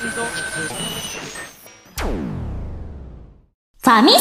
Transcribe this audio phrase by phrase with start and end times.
[0.00, 4.20] ファミセン。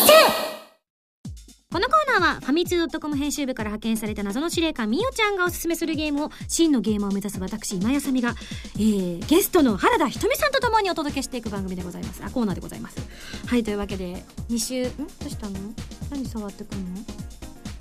[1.72, 8.36] このコーナーはファミツー .com 編集部から派遣された謎の司令官みおちゃんがおすすめするゲームを真のゲーマーを目指す私今やさみが、
[8.76, 12.22] えー、ゲストの原田ひとみさんと共にお届けしていく番組でございます。
[12.26, 12.98] あコーナーでございます。
[13.48, 14.98] はいというわけで2週ん？
[14.98, 15.56] どうしたの？
[16.12, 17.00] 何触ってくんの？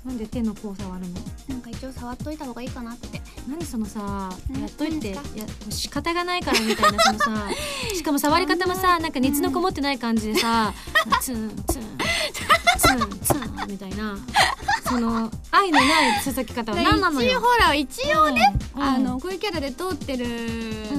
[0.05, 1.19] なんで手の甲触るの？
[1.49, 3.21] なんか一応触っといた方がいいかなって。
[3.47, 5.17] 何そのさうんやっといていや
[5.69, 7.49] 仕方がないからみたいなそのさ
[7.95, 10.71] しかも触り方もさなんか熱のこもってない感じでさ
[11.21, 11.81] ツンツン
[12.77, 14.15] ツンツンみたいな
[14.89, 17.29] その愛のない注ぎ方は何なのよ。
[17.29, 18.81] 一応ほら一応ね、うん。
[18.81, 20.25] あのこういうキャラで通ってる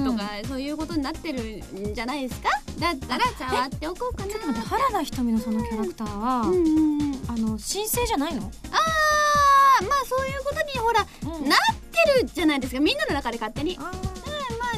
[0.05, 2.49] とか、そういうことになってるんじゃないですか？
[2.79, 4.31] だったら触っておこうかな。
[4.31, 7.23] ちょっと待って原田ひとみのそのキャラクターは、うんうんうん。
[7.27, 11.05] あの神聖じゃないの、あーまあそういうことにほら
[11.37, 11.49] うん。
[11.49, 11.59] なっ
[11.91, 12.79] てるじゃないですか。
[12.79, 13.77] みんなの中で勝手に。
[13.79, 13.91] あ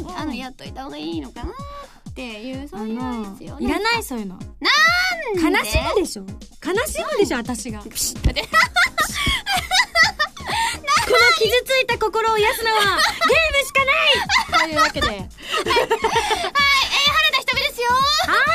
[0.06, 1.52] まあ、あのやっといた方がいいのかな
[2.10, 4.36] っていうそういうのですよいらないそういうの。
[4.36, 4.44] なん
[5.54, 5.60] で？
[5.60, 6.24] 悲しむでしょ。
[6.24, 7.80] 悲しむでしょ私が。
[7.82, 8.34] ピシッ
[11.06, 13.92] とね傷ついた心を癒すのはゲームしかな
[14.66, 14.70] い！
[14.70, 15.08] というわけで。
[15.08, 15.18] はい。
[15.18, 15.28] 原
[17.34, 17.88] 田ひとみですよ。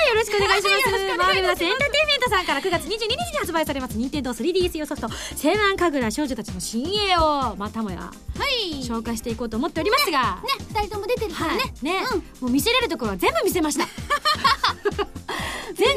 [0.08, 1.16] よろしくお願いします。
[1.16, 3.96] マーベラスエンターテインメントさんから9月22日に発売されます。
[3.96, 8.12] 任天堂 3DS 用ソフト「千万神楽少女たちの新鋭」をまたもやは
[8.48, 8.82] い。
[8.82, 10.38] 紹介していこうと思っておりますが。
[10.42, 13.84] ね二人とも出てるからね、はいね、うんもう見せれるところは全部見せました。
[13.84, 15.06] 前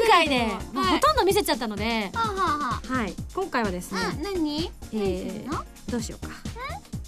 [0.08, 4.70] 回でもうはいほとんど見せちゃったので、はい、今回はですね、何？
[4.92, 6.32] えーどうしようか。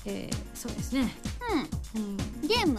[0.04, 1.10] えー、そうですね。
[1.94, 2.16] うん、うん。
[2.46, 2.72] ゲーム？
[2.72, 2.78] うん、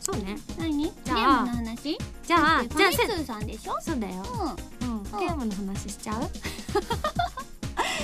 [0.00, 0.36] そうね。
[0.58, 0.84] 何？
[0.84, 1.96] ゲームの話？
[2.26, 3.80] じゃあじゃあせファミ通さんでしょ？
[3.80, 4.24] そうだよ、
[4.80, 6.16] ううん、ゲームの話しちゃう？
[6.16, 6.22] あ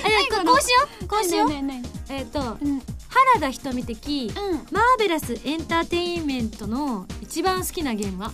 [0.03, 1.07] 何じゃあこうしよう？
[1.07, 1.49] こうしよう？
[1.49, 2.81] ねねねえっ、とうん。
[3.09, 4.57] 原田ひとみ的うん。
[4.71, 8.31] マーベラスエンターテインメントの一番好きなゲームは？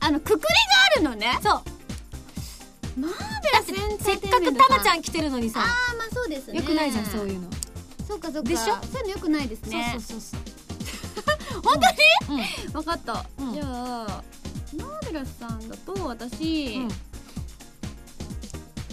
[0.00, 0.46] あのくくりが
[0.94, 1.38] あるのね。
[1.42, 1.62] そう。
[3.00, 3.10] マー
[3.42, 3.68] ベラス
[4.04, 5.60] せっかくたンメントさまちゃん来てるのにさ。
[5.60, 6.58] あーまあそうですね。
[6.58, 7.48] よくないじゃんそういうの。
[8.06, 8.48] そうかそうか。
[8.48, 8.64] でしょ？
[8.64, 9.90] そういうのよくないですね。
[9.92, 10.40] そうそうそう
[11.62, 11.74] 本
[12.28, 12.40] 当に？
[12.68, 12.76] うん。
[12.76, 13.54] わかった、うん。
[13.54, 14.22] じゃあ
[14.76, 16.88] マーベラスさんだと私、うん。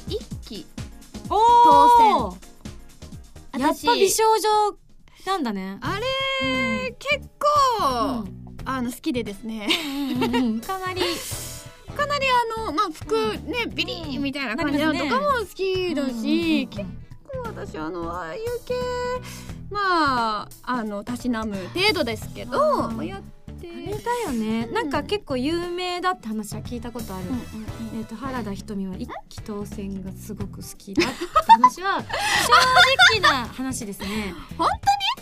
[0.07, 0.65] 一期
[1.27, 2.37] 当
[3.57, 4.77] やっぱ美少女
[5.25, 5.77] なんだね。
[5.81, 5.97] あ
[6.41, 7.27] れ、結
[7.79, 8.25] 構、
[8.65, 9.67] あの好きでですね。
[9.85, 10.61] うんうんうん。
[10.61, 11.01] かなり
[11.95, 12.25] かなり
[12.57, 13.15] あのまあ服
[13.45, 18.73] ね、ビリーみたいな感じとかも好きだし、結構私あのああいう系
[19.69, 23.21] まああのたしなむ程度ですけど、やっ
[23.65, 27.37] てあれだよね、うんなんか結構有名だって話は聞いたことある、うんう
[27.95, 34.33] んえっ、と原田ひとみは一期当選がすごく好きだって話は正直な話ですね。
[34.57, 34.67] 本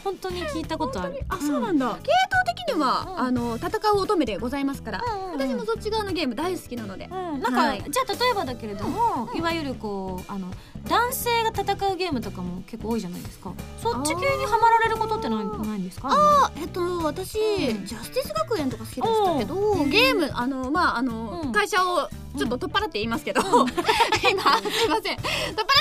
[0.04, 1.24] 本当に聞いたことある。
[1.30, 1.98] あ、そうなんだ。
[2.04, 3.20] 系統的には、うん。
[3.20, 5.40] あの戦う乙女でございますから、うんうんうん。
[5.40, 10.48] 私もそっち側のゲーム大好きなので、うん、なんか、はいじゃあ例えばだけれども、いわゆるこうあの
[10.88, 17.86] 男性が戦うゲームとかも結構多いじゃないですかそっち系にはまられることってないないんですかあえっと私、うん。
[17.86, 19.90] ジャスティス学園とか好きでしたけど、うん。
[19.90, 21.52] ゲームあのまああの、うん。
[21.52, 25.18] 会社をちょっと取っ払って言いますけど、 今すいません。
[25.18, 25.18] 取っ払っ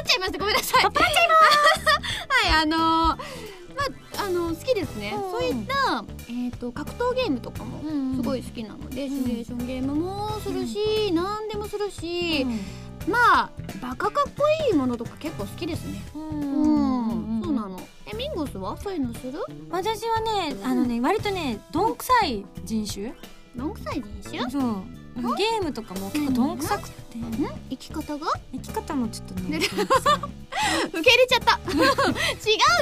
[0.06, 0.38] ちゃいました。
[0.38, 0.82] ごめんなさい。
[0.82, 1.34] 取っ払っちゃいま
[1.80, 2.48] す。
[2.52, 3.16] はいあのま
[4.18, 5.30] ああの好きですね、うん。
[5.30, 9.08] そういったえっ、と格闘ゲームとかもうんすごい好きなので、ん。
[9.08, 12.60] シミュレーションゲームもするし、何でもするし、うん。
[13.10, 16.02] まあバカかっこいいものとか結構好きですね。
[16.14, 16.81] うん
[17.62, 17.80] なの？
[18.12, 19.38] えミンゴスはそういうのする？
[19.70, 23.12] 私はねあのね割とねどんくさい人種
[23.56, 24.50] どんくさい人種？
[24.50, 24.72] そう
[25.36, 27.22] ゲームとかも結構どんくさくてん
[27.70, 28.26] 生き方が？
[28.52, 29.58] 生き方もちょっとね
[30.92, 31.60] 受け入れちゃった。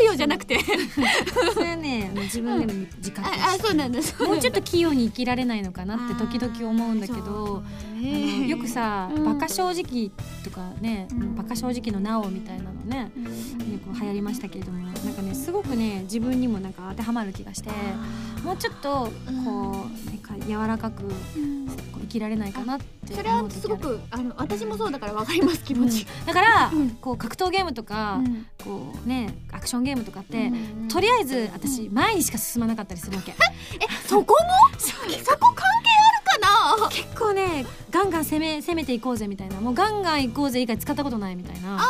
[0.01, 0.55] 違うよじゃなくて。
[0.55, 0.59] い
[1.55, 4.21] それはね自分でも自覚ああそうなんです。
[4.23, 7.63] もうちょっと器用に生きられないのかなって時々思うんだけど
[8.49, 9.25] よくさ「うん。
[9.25, 10.11] バカ正直」
[10.45, 13.25] とかねうん「バカ正直のなお」みたいなのねうん。
[13.25, 17.71] よく流行りましたけれどもなんかねすごくね自分にもなんか当てはまる気がして
[18.45, 19.11] もうちょっと
[19.45, 21.03] こうなんか柔らかく
[22.01, 26.07] 生きられないかなってそれはすごくあの私もそうだからわかります気持ち。
[26.27, 26.91] だからうん。
[27.01, 28.47] こう格闘ゲームとかうん。
[28.65, 30.89] こうねアクションゲームとかってうん。
[30.89, 33.33] とりあえず私前にしか進まなかったりするわけ。
[33.33, 33.37] え
[34.09, 34.51] そこも？
[34.79, 34.97] そ
[35.39, 36.10] こ関係ある？
[36.31, 36.89] かな？
[36.89, 39.61] 結構ねガンガン攻め攻めていこうぜみたいな。
[39.61, 41.81] もうガンガン行こうぜ以外使ったことないみたいな。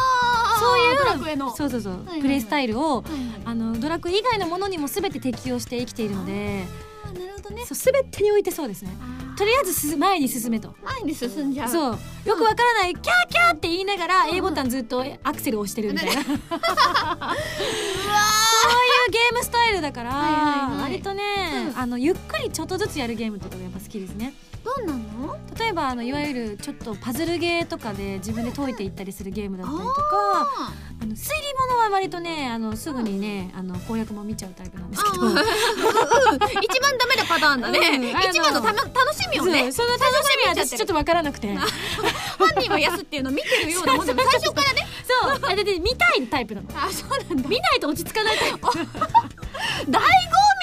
[0.58, 1.54] そういうドラクエの。
[1.54, 2.20] そうそうそう、いはいはい。
[2.22, 3.42] プレイスタイルをはいはい。
[3.44, 6.64] あのドラクエ以外のものにも全て適用して生きているので
[7.10, 7.64] あなるほどね。
[7.66, 8.90] そう全てにおいてそうですね。
[9.36, 10.74] とりあえずす前に進めと。
[10.82, 11.68] 前に進んじゃう。
[11.68, 11.98] そう。
[12.24, 16.12] よくわからないキャーキャーって言いながら A ボタンずっとアクセル押してるみたいな。
[16.22, 16.32] そうい
[19.08, 20.42] うゲームスタイルだからはいはい
[20.82, 20.92] はい。
[20.92, 21.22] 割とね
[21.74, 21.78] うん。
[21.78, 24.34] あのゆっくりちょっとずつやるゲームとかがやっぱ好きですね
[24.64, 25.36] どんなの？
[25.58, 30.72] 例えばあのいわゆるちょっとパズルゲーとかで自分で解いていったりするゲームだったりとかあ
[31.02, 35.26] あの推理物は割とねあのすぐにねあの攻略も見ちゃうタイプなんですけど。
[35.26, 35.34] あー。
[36.62, 39.72] 一番ダメなパターンだね、うん一番のたま楽しみをね。
[39.72, 40.08] その楽し
[40.38, 41.54] みは私ちょっとわからなくて。
[41.54, 41.68] 犯
[42.60, 45.52] 人は安っていうのを見てるようなもんでも最初からねそう。
[45.52, 46.68] あでで見たいタイプなの。
[46.74, 47.48] あそうなんだ。
[47.48, 48.58] 見ないと落ち着かないタイプ。
[49.90, 50.59] 醍醐味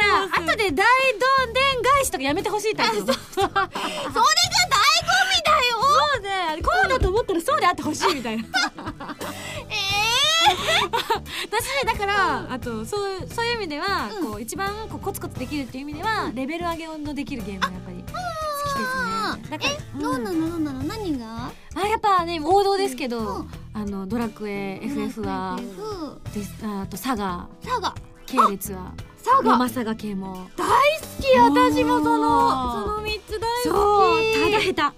[0.00, 3.52] ら後で大どんでん返しとかやめてほしいタイプそれが醍醐味
[5.44, 5.80] だよ。
[5.80, 8.44] そうでこうだと思ったらそうであってほしいみたいな。
[8.44, 8.48] え
[11.44, 19.50] 私だからあとそうそういう意味では、こう一番こうコツコツできるっていう意味では、レベル上げのできるゲームがやっぱり好きですね。
[19.50, 21.52] だからー、どうなのどうなの何が？
[21.74, 23.50] あやっぱね王道ですけど、うん。
[23.74, 25.58] あのドラクエ FF は
[26.34, 27.48] ですあとサガ。
[27.62, 27.94] サガ。
[28.26, 28.92] 系列は
[29.36, 29.52] サガ。
[29.52, 30.48] ロマサガ系も。
[30.56, 33.74] 大好き私もそおのーその三つ大そう
[34.18, 34.94] 好きただ下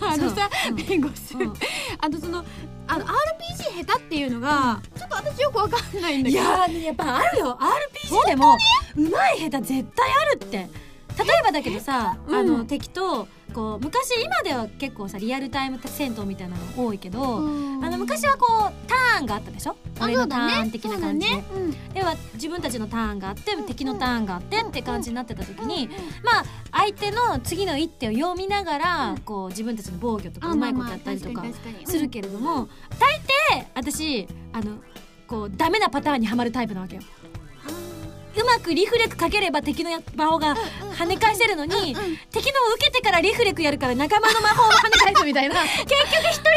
[0.06, 0.70] あのさそう。
[0.70, 0.76] うん。
[0.76, 1.34] 弁護士。
[1.34, 1.52] うん。
[2.00, 2.44] あのその
[2.86, 6.42] あの RPG 下手っていうのがちょっと私よくわかんないんだけど。
[6.42, 7.58] 手いやーやっぱあるよ。
[7.60, 8.56] RPG でも
[8.96, 10.68] うまい下手絶対あるって
[11.24, 12.34] 例えばだけどさ、うん。
[12.34, 17.84] あの敵とこう昔今では結構さリアルタイム戦闘みたいなの多いけど、うん。
[17.84, 19.76] あの昔はこうターンがあったでしょ？
[19.98, 21.54] あ俺のターン的な感じで、そうだね。
[21.54, 21.58] う
[21.90, 21.94] ん。
[21.94, 25.90] では自分たちのターンがあってうん敵のターンがあってって感じになってた時に、うん
[26.24, 29.18] まあ相手の次の一手を読みながら、うん。
[29.18, 31.44] こう自分たちの防御とかあうまいことやったりとか
[31.84, 32.68] するけれども、
[32.98, 33.20] 大
[33.58, 34.78] 抵私あの
[35.26, 37.02] こうダメなパターンにはまるタイプなわけよ。
[38.36, 40.54] うまくリフレクかければ敵の魔法が
[40.96, 41.96] 跳ね返せるのに、
[42.30, 45.62] 敵の受けてからリフレクやるから仲間の魔法が跳ね返すみたいな。
[45.62, 45.94] 結局
[46.30, 46.50] 一人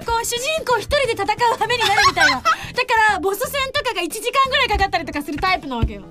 [0.00, 2.40] にこう主人公一人で戦う羽目になるみたいな。
[2.40, 6.02] だからボス戦とかが1時間ぐらいかかったりとかするタイプなわけよ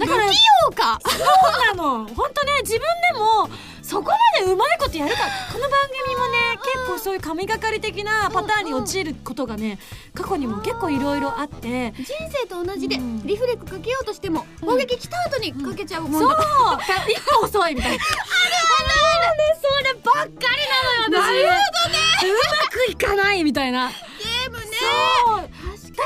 [0.00, 0.36] だから不器
[0.66, 0.98] 用か。
[1.04, 2.06] そうなの。
[2.14, 2.80] 本当ね自分
[3.12, 3.48] でも
[3.82, 5.18] そこまでうまいことやるか。
[5.52, 9.78] この番組もね結構そういう神がかり的なパターンに陥ることがね
[10.14, 11.92] 過去にも結構いろいろあって。
[11.92, 13.26] 人生と同じでうん。
[13.26, 14.68] リフレクかけようとしてもうん。
[14.68, 16.30] 攻撃来た後にかけちゃうもんそう。
[16.30, 16.36] だ
[17.08, 18.04] 一歩遅いみたいな。
[18.04, 19.20] あるある。
[19.60, 21.20] そればっかりなのよ私。
[21.20, 21.52] なるほ
[21.84, 21.98] どね。
[22.22, 23.88] うまくいかないみたいな。
[23.88, 24.64] ゲームね。
[25.26, 25.36] そう。
[25.40, 25.48] だ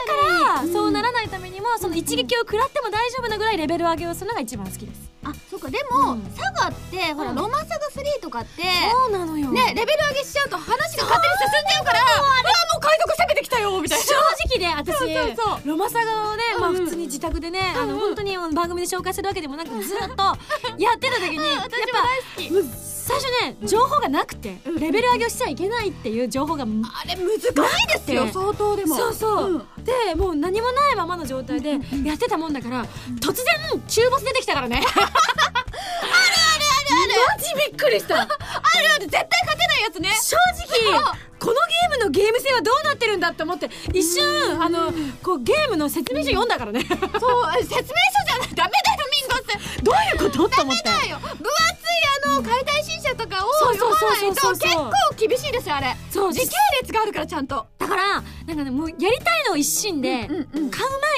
[0.01, 5.11] から、うんそうならないためにもその一撃を食らっても大丈夫なぐらいレベル上げをするのが一番好きです。
[5.25, 5.71] あそうか。
[5.71, 6.23] でも、うん。
[6.37, 7.37] サガってほら、うん。
[7.37, 8.63] ロマサガ3とかって
[8.93, 9.51] そうなのよ。
[9.51, 14.05] ねレベル上げしちゃうと話が勝手に進んじゃうからうわもう海賊攻めてきたよみたいな。
[14.05, 14.15] 正
[14.47, 15.69] 直ね私そうそうそう。
[15.69, 18.01] ロマサガをね、まあ、うん普通に自宅でね、あのうん。
[18.01, 20.05] 本当に番組で紹介するわけでもなくずっと
[20.79, 22.49] やってた時にやっ私も大好き。
[22.49, 22.65] ぱもう
[23.21, 26.67] 最初ね情報がなくてうんレベル上げをしちゃいけないっていう情報があ
[27.07, 28.97] れ難しいですよね相当でも。
[28.97, 29.59] そうそう、ん。
[29.85, 31.73] でもう何もないままの状態で
[32.05, 32.85] やってたもんだから、
[33.21, 33.45] 突然
[33.87, 34.83] 中ボス出てきたからね。
[34.85, 35.15] あるある
[36.05, 38.21] あるマジびっくりした。
[38.21, 38.31] ある
[38.97, 39.07] ある。
[39.07, 40.11] 絶対勝てないやつね。
[40.21, 40.37] 正
[40.93, 41.01] 直
[41.39, 44.91] このゲームのゲーム性はどうなってるんだって思って一瞬あの
[45.23, 46.85] こうゲームの説明書読んだからね。
[46.89, 46.99] そう
[47.61, 48.55] 説明書じゃない。
[48.55, 49.04] ダメだよ
[49.85, 50.49] どういうこと？
[50.49, 51.19] と思ってだよ。
[51.19, 51.45] 分厚い
[52.25, 54.93] あの解体新書とかをそう読そうそうまないと結構
[55.29, 55.95] 厳しいですよあれ。
[56.11, 56.47] そう時系
[56.81, 57.67] 列があるからちゃんと。
[57.79, 60.41] だからなんかねもうやりたいのを一心で買う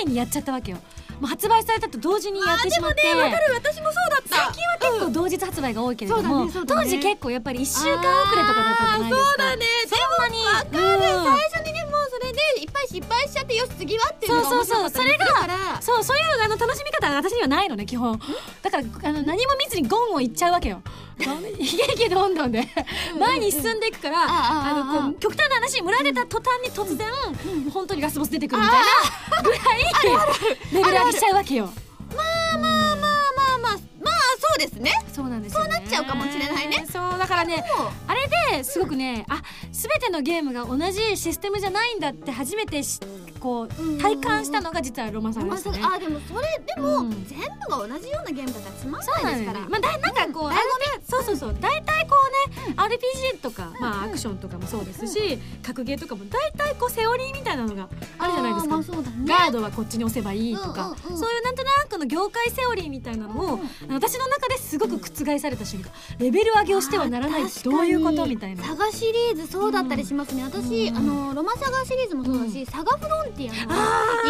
[0.02, 0.78] 前にやっちゃったわけよ。
[1.20, 3.02] もう発売されたと同時にやってしまって。
[3.02, 4.36] でもねわかる私もそうだった。
[4.36, 6.60] 最近は結構同日発売が多いけれども、ねね。
[6.66, 9.28] 当時結構やっぱり1週間遅れとかだったじゃないですか。
[9.28, 9.66] そうだね。
[9.88, 11.24] そんなにわかる、うん。
[11.24, 11.85] 最初にね
[12.18, 15.04] それでいっぱい失敗しちゃってよし次はっていうのがそうそうそう。
[15.04, 15.82] 面白かったりするから。
[15.82, 18.18] そうそういうあの楽しみ方は私にはないのね基本。
[18.62, 20.82] だからあの何も見ずにゴンをいっちゃうわけよ。
[21.20, 21.26] 悲
[21.96, 22.66] 劇どんどんで。
[23.18, 27.06] 前に進んでいくからあのこう極端な話村出た途端に突然
[27.70, 28.80] 本当にラスボス出てくるみたい
[29.36, 29.60] なぐらい
[30.72, 31.66] レベル上げしちゃうわけよ。
[32.14, 32.22] ま
[32.54, 33.15] あまあまあ
[34.06, 34.90] まあそうですね。
[35.12, 36.86] そうなんですよ、ね、そうなっちゃうかもしれないね。
[36.90, 37.64] そうだからね
[38.06, 43.00] あれですごくねあ全てのゲームが同じシステムじゃないんだって初めてし
[43.40, 43.98] こううん。
[43.98, 45.80] 体感したのが実はロマサガでしたね。
[45.82, 47.26] あでもそれでも、うん。
[47.26, 49.60] 全部が同じようなゲームだったらつまんないですから。
[49.60, 49.66] ね。
[49.68, 50.54] まあだなんかこう、うん。
[51.08, 51.56] そうそうそう。
[51.60, 52.16] 大体こ
[52.48, 58.76] うね RPG とかまあアクションとかもそうですし格ゲーとかも大体こうセオリーみたいなのがあるじゃないですか。
[58.76, 59.26] まあね。
[59.26, 61.18] ガードはこっちに押せばいいとか、うんうんうん。
[61.18, 63.60] そういうなんとなくの業界セオリーみたいなのを、
[63.96, 68.62] 私の中ですごく覆された瞬間レベル上げをしてはならないどういうことみたいな。
[68.62, 70.96] サガシリーズそうだったりしますね、私、うん。
[70.96, 73.74] あのロマサガシリーズもそうだし、サガフロンティアの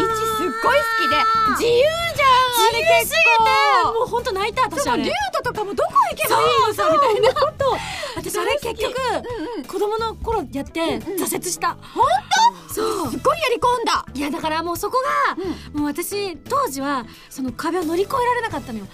[0.01, 1.15] 位置すっごい好きで
[1.59, 3.47] 自由じゃん自すぎて
[3.97, 5.03] もう本当泣いた私あれ。
[5.03, 7.39] 竜斗とかもどこ行けばいいのさみたいな。
[7.39, 7.77] 本当
[8.15, 8.93] 私あれ結局
[9.67, 11.77] 子供の頃やって挫折した。
[11.81, 12.05] 本
[12.77, 13.11] そう。
[13.11, 14.05] すっごいやり込んだ。
[14.13, 14.97] いやだからもうそこ
[15.33, 15.35] が、
[15.79, 18.85] もう私当時はその壁を乗り越えられなかったのよ。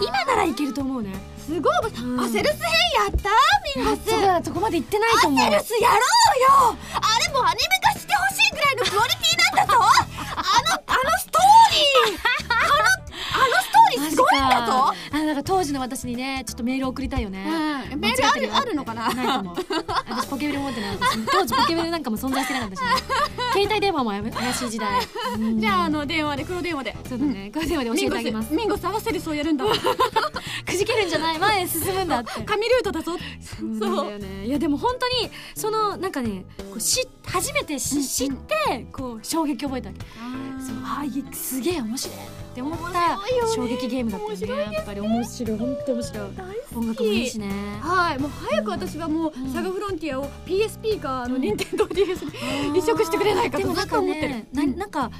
[0.00, 1.12] 今ならいけると思うね。
[1.46, 2.20] すごい、ん。
[2.20, 2.72] アセルス編
[3.06, 3.30] やった？
[3.76, 5.40] ミンゴスそうだそこまで行ってないと思う。
[5.40, 6.78] アセルスやろうよ。
[6.94, 9.80] あれもアニメ化してほしいぐらいのクオリティなんだぞ。
[9.80, 12.18] あのあのストーリー。
[12.50, 14.92] あのあのストーリーすごいんだぞ。
[15.12, 17.44] あなんか当時の私にねちょっとメール送りたいよね、
[17.92, 18.00] うん。
[18.00, 19.12] メールあるあるのかな？
[19.14, 19.56] ないと思う
[20.08, 20.96] 私ポケベル持ってない。
[20.96, 22.86] 私当時ポケベルなんかも存在してなかったしね。
[23.52, 25.00] 携帯電話も怪しい時代。
[25.34, 25.60] うん。
[25.60, 26.96] じゃああの電話で黒電話で。
[27.08, 27.50] そうだね。
[27.52, 28.52] これ電話で教えてあげます。
[28.52, 29.64] ミンゴス合わせるそうやるんだ。
[29.64, 29.72] わ
[30.66, 31.38] くじけるんじゃない？
[31.38, 32.30] 前へ進むんだって。
[32.42, 33.12] 紙ルートだぞ。
[33.78, 34.46] そうだよね。
[34.46, 40.00] いやでも本当にそのなんかねこうし初めてし知ってこう衝撃を覚えたわけ。
[40.64, 41.02] そうあ
[41.34, 42.20] すげえ面白いっ
[42.54, 43.18] て思った
[43.54, 44.74] 衝撃ゲームだったよね。
[44.74, 45.58] やっぱり面白い。
[45.58, 46.28] 本当面白い
[46.74, 47.48] 音楽もいいしね。
[47.80, 48.18] はい。
[48.18, 49.52] もう早く私はもう、うん。
[49.52, 54.46] サガフロンティアを PSP かあの任天堂 DS に移植してくれないかとずっと思ってる。
[54.76, 55.10] なんか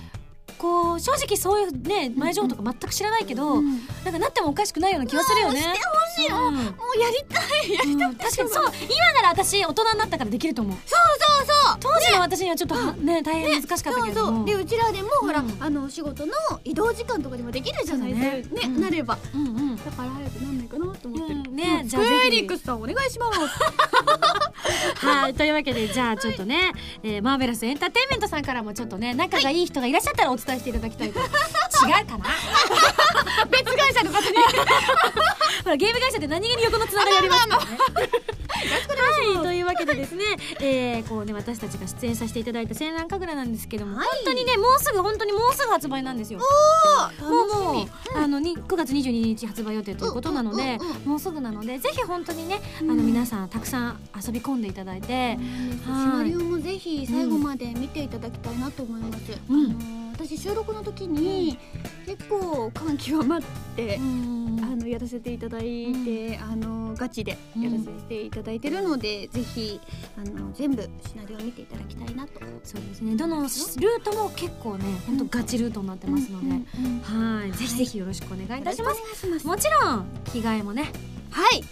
[0.58, 3.86] こう正直そういうね前情報とか全く知らないけど、うん。
[4.04, 5.60] なんかなってもおかしくないような気はするよね。
[5.60, 6.64] してほしいの、うんもう
[7.00, 7.72] やりたい。
[7.72, 7.98] やりうん。
[8.16, 8.48] たい、確かに。
[8.50, 8.72] そう。
[8.84, 10.76] 今なら私大人になったからできると思う。
[10.86, 10.98] そう
[11.46, 11.76] そうそう。
[11.80, 14.26] 当時の私にはちょっとはね大変難しかったけれども。
[14.26, 14.44] そうそう。
[14.46, 15.56] でうちらでも、ほらうん。
[15.60, 16.32] あのお仕事の
[16.64, 18.54] 移動時間とかでもできるじゃないですか。
[18.54, 19.18] ねねうんなれば。
[19.34, 19.76] うんうん。
[19.76, 21.34] だから早くなんないかなと思って。
[21.34, 21.56] る、うん。
[21.56, 21.88] ねうん。
[21.88, 23.38] じゃあエリックスさんお願いします。
[25.06, 26.72] はいというわけでじゃあちょっとね、
[27.02, 31.26] えーマーベラスエンターテインメントさんからもちょっとね仲がいい人がいらっしゃったらお伝えしていただきたいと、違う
[32.06, 32.24] かな？
[33.50, 34.36] 別会社の方に
[35.64, 37.78] ほらゲーム会社って何気に横のつながりありますからね。
[37.96, 40.24] はいというわけでですね、
[40.60, 44.06] えー、こうね私たちが出演させていただいた西南神楽なんですけども、はい。
[44.06, 46.38] 本当にねもうすぐ本当にもうすぐ発売なんですよ。
[46.38, 46.44] も
[47.28, 52.90] うもう、あのに9月22日発売予定ということなので、うんうんうんもうすぐなのでぜひ本当にね、うん。
[52.90, 56.18] あの皆さんたくさん遊び込んでいただいて、シはい。
[56.18, 61.58] ナリオもぜひ最後まで見ていただきたいなと思います、うん私収録の時に
[62.06, 63.42] 結構感極まっ
[63.76, 64.36] て、うん。
[64.62, 69.78] あのやらせていただいて、あのガチでやらせていただいてるので、ぜひ
[70.16, 72.40] あの全部シナリオを見ていただきたいなと。
[72.64, 73.14] そうですね。
[73.14, 77.40] どのルートも結構ね本当ガチルートになってますので、うんうんうん。
[77.40, 77.52] はい。
[77.52, 79.00] ぜひぜひよろしくお願いいたします。
[79.00, 80.90] よろしくお願いもちろん着替えもね。
[81.30, 81.62] はい。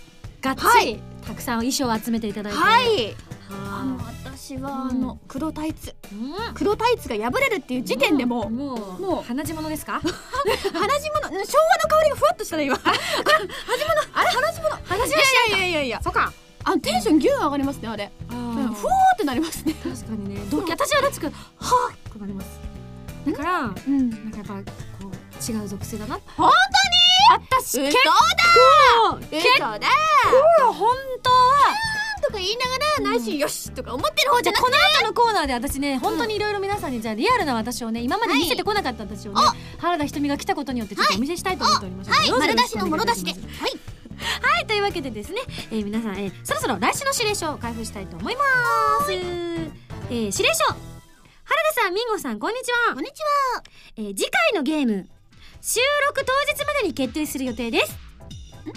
[0.43, 2.59] がっつり、はいたくさん衣装を集めていただいて。
[2.59, 4.91] はいあはの私はうん。
[4.91, 5.95] あの黒タイツ。
[6.55, 10.01] 黒タイツが破れるっていう時点でもうもうもう鼻血物ですか？
[10.01, 10.15] 鼻血物
[10.73, 11.45] 昭和の
[11.89, 12.77] 香りがふわっとしたね今。
[12.77, 13.09] 鼻血物
[14.15, 14.31] あれ？
[14.31, 16.01] 鼻血物鼻血いやいやいやいや。
[16.03, 16.33] そうか。
[16.67, 18.11] あテンションギュン上がりますねあれ。
[18.29, 19.75] ふわーってなりますね。
[19.75, 20.41] 確かにね。
[20.51, 22.59] どっ私はどっちかはぁってなります。
[23.27, 24.61] だからなんかうんやっぱこ
[25.03, 26.19] う違う属性だな。
[26.37, 26.51] 本
[27.31, 28.13] 私嘘結だ
[29.11, 29.79] 構嘘だ
[30.61, 31.37] 構本当は
[32.27, 39.41] とか言いながら内心よしとか思ってる方じゃなくじゃあこの後のコーナーで私ね本当にいろいろ皆さんにじゃあリアルな私をね今まで見せてこなかった私をね
[39.79, 42.31] 原田ひとみが来たことによってちょっとお見せしたいと思っておりますはい。
[42.31, 43.33] 丸出しの出しで。
[43.33, 43.41] はい。
[44.17, 45.41] はい、というわけでですね、
[45.71, 48.43] えー皆さん、えーそろそろ来週の指令書を開封したいと思いま
[49.05, 49.13] す。
[49.13, 49.71] えー
[50.09, 50.65] 指令書。
[50.67, 52.95] 原田さん、ミンゴさん、こんにちは。
[52.95, 53.03] こん。
[53.05, 53.21] にち
[53.57, 53.63] は。
[53.97, 55.09] えー次回のゲーム、
[55.61, 57.97] 収録当日までに決定する予定です。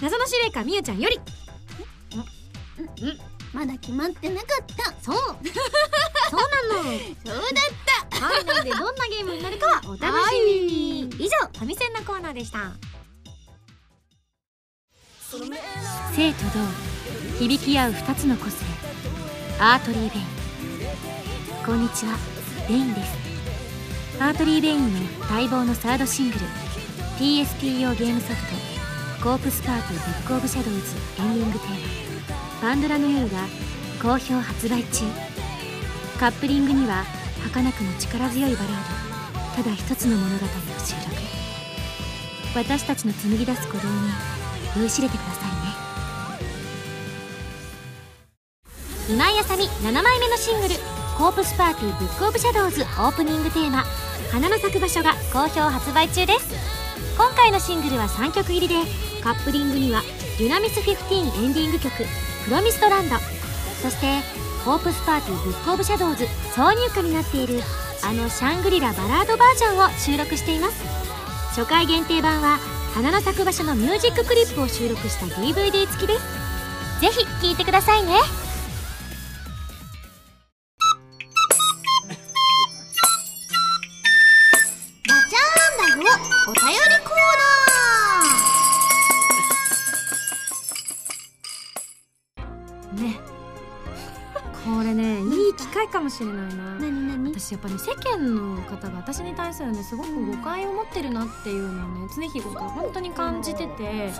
[0.02, 1.18] 謎の司令官みゆちゃんより。
[3.52, 4.84] まだ決まってなかった。
[5.02, 5.16] そう。
[6.30, 6.40] そう
[6.70, 6.82] なの。
[6.82, 11.00] そうだはい、なのでどんなゲームになるかはお楽しみに。
[11.18, 12.72] 以上、ファミセンのコーナーでした。
[16.14, 16.44] 生と
[17.38, 18.56] 同響き合う二つの個性。
[19.60, 20.26] Artery Vein。
[21.64, 22.16] こんにちは。
[22.68, 23.12] Veinです。
[24.20, 25.00] Artery Veinの
[25.30, 26.40] 待望のサードシングル。
[27.18, 28.54] PSP 用ゲームソフト
[29.22, 30.80] 「コープスパーティー Book of Shadows」
[31.18, 33.38] エンディングテーマ「パンドラの夜」が
[34.02, 35.04] 好評発売中。
[36.18, 37.04] カップリングには
[37.44, 38.72] 儚くも力強いバラー
[39.56, 39.62] ド。
[39.62, 40.48] ただ一つの物語を
[40.84, 41.16] 収録。
[42.54, 43.94] 私たちの紡ぎ出す鼓動に
[44.76, 45.58] 酔いしれてくださいね。
[49.08, 50.74] 今井麻美7枚目のシングル
[51.16, 53.84] 「コープスパーティーブックオブシャドウズ」オープニングテーマ
[54.32, 56.46] 「花の咲く場所」が好評発売中です。
[57.16, 58.74] 今回のシングルは3曲入りで
[59.22, 60.02] カップリングには
[60.38, 62.04] 「DUNAMIS15」エンディング曲
[62.48, 63.16] 「Promised Land」
[63.82, 64.22] そして
[64.64, 66.24] 「コープスパーティー Book of Shadows」
[66.56, 67.62] 挿入歌になっている
[68.02, 70.76] あのシャングリラバラードバージョンを収録しています。
[71.50, 72.58] 初回限定版は
[72.94, 77.00] 花の咲く場所のミュージッククリップを収録した DVD 付きです。
[77.00, 78.14] ぜひ聴いてくださいね。
[96.18, 96.77] しれないな。
[97.38, 104.12] 私やっぱね世間の方が私に対するねすごく誤解を持ってるなっていうのをね常日頃から本当に感じてて。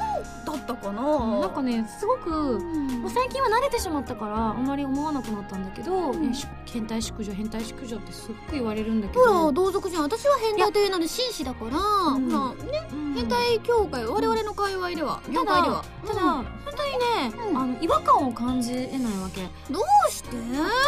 [0.46, 1.40] だったかな。
[1.40, 3.02] なんかねすごくうん。
[3.02, 6.32] もう最近は慣れてしまったからあんまり思わなくなったんだけど、うん。
[6.64, 9.24] 変態淑女変態淑女ってすっごい言われるんだけど。
[9.24, 10.02] ほら同族じゃん。
[10.04, 12.30] 私は変態というので紳士だから、うん。
[12.30, 13.14] ほらねうん。
[13.14, 15.84] 変態協会我々の界隈では業界では。
[16.06, 16.46] ただ、本
[16.76, 17.58] 当にね、うん。
[17.58, 19.42] あの違和感を感じえないわけ。
[19.70, 20.30] どうして？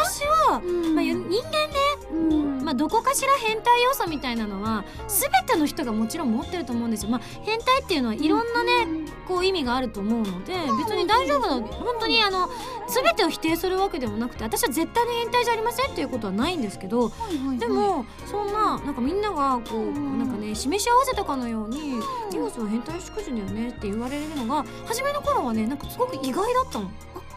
[0.08, 0.94] 私は、うん。
[0.94, 1.44] まあ、人間ね、
[2.12, 2.19] うん
[2.62, 8.86] まあ、どこかしら変態要素みたいなのは全ての人がもちろん持ってると思うんですよ、まあ、変態っていうのはいろんなね、
[9.26, 12.48] こう意味があると思うので別に大丈夫な本当にあの
[12.88, 17.10] 全てを否定するわけでもなくて私は絶対に変態じゃありませんっていうことはないんですけど
[17.58, 20.10] でもそんななんかみんながこううん。
[20.20, 21.94] なんかね示し合わせたかのように
[22.32, 26.90] 「ミオスは変態淑女だよね」って言われるのが初めの頃はねなんかすごく意外だったの。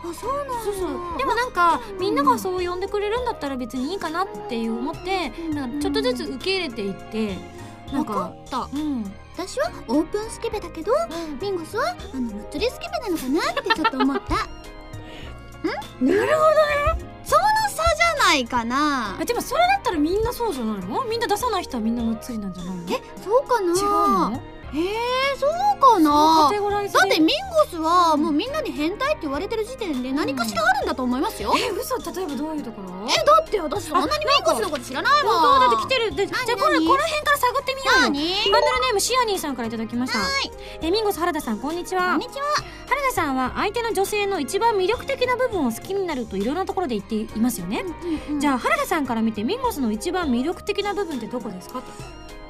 [0.06, 0.54] あそうなんだ。
[0.64, 1.18] そうそう。
[1.18, 7.38] でもなんかみんながそう呼んでくれるんだったら別にいいかなっていう思ってなんかちょっとずつ受け入れていって
[7.92, 8.70] なん分かかった。
[8.74, 9.14] うん。
[9.36, 10.92] 私はオープンスケベだけど
[11.42, 14.36] ミンゴスはあのむっつりスケベなのかなってちょっと思った。
[16.04, 16.06] ん？
[16.06, 16.44] なるほ
[17.26, 19.16] その差じゃないかな。
[19.18, 21.04] どでもそれだったらみんなそうじゃないの？
[21.06, 22.84] みんな出さない人はみんなむっつりなんじゃないの？
[22.90, 23.72] えそうかな。
[23.72, 23.82] 違う
[24.38, 24.44] の？
[24.74, 24.90] へえ
[25.38, 25.50] そう
[25.80, 26.50] かな？
[26.50, 27.34] だってミンゴ
[27.70, 33.08] スはもうみんなに変態って言われてる時点で何かしらあるんだと思いますよ、え嘘例えばどういうところ？
[33.08, 36.16] えだって私そんなにミンゴスのこと知らないわだって来てる。
[36.16, 36.88] でじゃ何あこれ何？
[36.88, 37.96] この辺から探ってみよう。
[37.96, 38.52] よ何？
[38.52, 40.20] バンドルネームシアニーさんからいただきました。
[40.20, 40.52] はい。
[40.82, 42.14] えミンゴス原田さんこんにちは。
[42.14, 42.46] こんにちは。
[42.88, 47.84] 原田さんは相手の女性の一番魅力的な部分を好きになるといろんなところで言っていますよね、
[48.40, 51.80] じゃああ原田さんから見てミンゴスの一番魅力的な部分ってどこですか？
[51.80, 51.92] って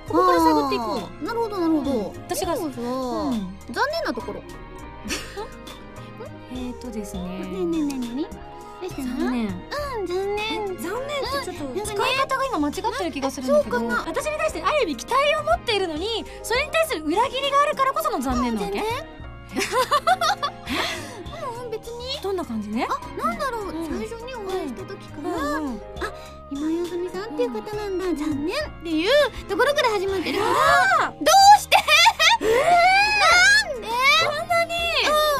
[0.07, 1.25] ここから探っていこう。
[1.25, 2.21] なるほどなるほど、うん。
[2.23, 2.67] 私がう。
[2.67, 2.71] ん。
[2.73, 2.81] 残
[3.91, 4.41] 念なところ。
[6.51, 7.23] えーとですね。
[7.23, 8.33] ねえねえねえねえ。
[8.83, 9.07] どうしたの？
[9.19, 9.45] 残念。
[9.47, 10.77] うん残念。
[10.77, 11.17] 残念。
[11.17, 11.79] ってちょっうん。
[11.79, 13.79] と使い方が今間違ってる気がするんだけど。
[13.79, 14.03] そうかな。
[14.05, 18.79] 私に対してある意味期待を持っているのにそれに対する裏切りがあるからこその残念なわけ？
[18.79, 18.81] う
[21.67, 22.21] ん別に。
[22.21, 22.87] どんな感じね？
[22.89, 23.99] あなんだろう、うん。
[23.99, 25.81] 最初にお会いした時かうら、んうん
[26.51, 29.09] 今井あさみさんっていう方なんだ、残念っていう
[29.47, 31.11] ところから始まってるから。
[31.11, 31.19] どう
[31.59, 31.77] して？
[32.39, 32.47] な
[33.73, 33.87] んで？
[33.87, 34.71] こんなに？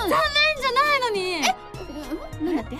[0.04, 0.10] うん。
[0.10, 1.22] 残念じゃないのに。
[1.38, 2.76] うんなんだって？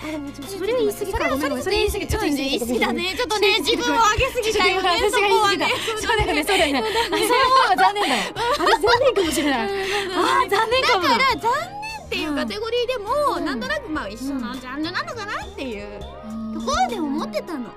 [0.46, 1.28] それは言い過ぎか。
[1.30, 2.06] ごめんごめんそれ言い過ぎ。
[2.08, 3.14] ちょっと言い過ぎだね。
[3.16, 4.88] ちょっとね自分を上げすぎたよね。
[4.88, 6.44] 私が言い過ぎたそうだよね。
[6.44, 6.80] そうだよね。
[6.80, 8.22] あそ残念だよ
[8.58, 9.68] あれ残念かもしれない。
[9.68, 11.02] あー残念かも。
[11.04, 13.44] だから残念っていうカテゴリーでも、うん。
[13.44, 16.00] なんとなくまあ一緒のジャンルなのかなっていう
[16.54, 17.70] ところで思ってたの、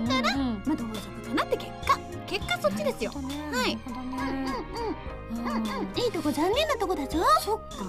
[0.00, 0.88] かららまあ同族
[1.28, 1.98] かなって結果。
[2.26, 3.12] 結果そっちですよ。
[3.12, 3.78] はい。
[3.86, 4.46] うんうんうん。
[4.46, 5.66] うんうん。
[5.66, 7.18] うんいいとこ残念なとこだぞ。
[7.40, 7.84] そっか。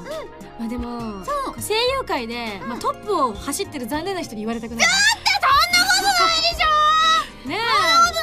[0.59, 1.61] まあでもそう。
[1.61, 4.85] 声優界でまあトップを走ってる残念な人に言われたくない。
[4.85, 4.97] そんな
[5.85, 7.49] ことないでしょ。
[7.49, 7.59] ねえ。
[7.59, 7.63] そ
[8.11, 8.21] んな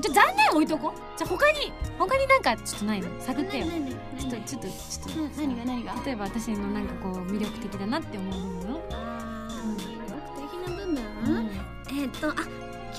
[0.00, 1.18] じゃあ残念置いとこう。
[1.18, 3.08] じゃあ他に他になんかちょっとないの？
[3.20, 3.66] 探ってよ。
[3.66, 5.40] ちょっと何ちょっとちょっと。
[5.40, 5.94] 何が何が？
[6.04, 11.50] 例えば私のなんかこう魅力的だなって思うものあー魅力的な部分、うん。
[11.88, 12.34] えーっとあ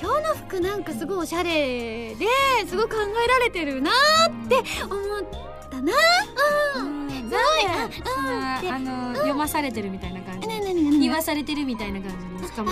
[0.02, 2.26] 今日の服なんかすごいおしゃれで
[2.68, 5.24] すごい考えられてるなって思っ
[5.70, 5.94] たな
[6.78, 7.08] うん。
[7.30, 7.40] 残念
[8.10, 8.80] あうんあ
[9.12, 10.48] の読まされてるみたいな感じ
[11.00, 12.72] 言わされてるみたいな感じにしかも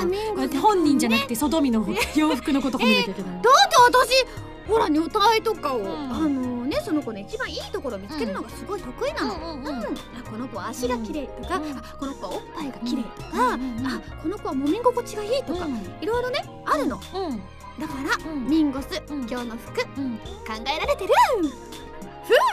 [0.62, 3.32] 本人じゃなくて外見の洋服のこと褒めなきゃいけない。
[3.34, 4.26] だって私
[4.68, 5.86] ほら女体とかを、ん。
[5.86, 9.84] あのねその子の一番いいところを見つけるのがすごい得意なの、うんうんうんあ
[10.30, 15.68] この子は足が綺麗とか、うんあこの子はおっぱいが綺麗とか、うんうんうんあこの子は揉み心地がいいとか、
[16.02, 17.00] いろいろねあるの。
[17.14, 17.26] うん。
[17.28, 17.42] うん
[17.80, 18.46] だから、うん。
[18.46, 19.20] ミンゴス、うん。
[19.22, 20.20] 今日の服考うん。
[20.68, 21.14] えられてる。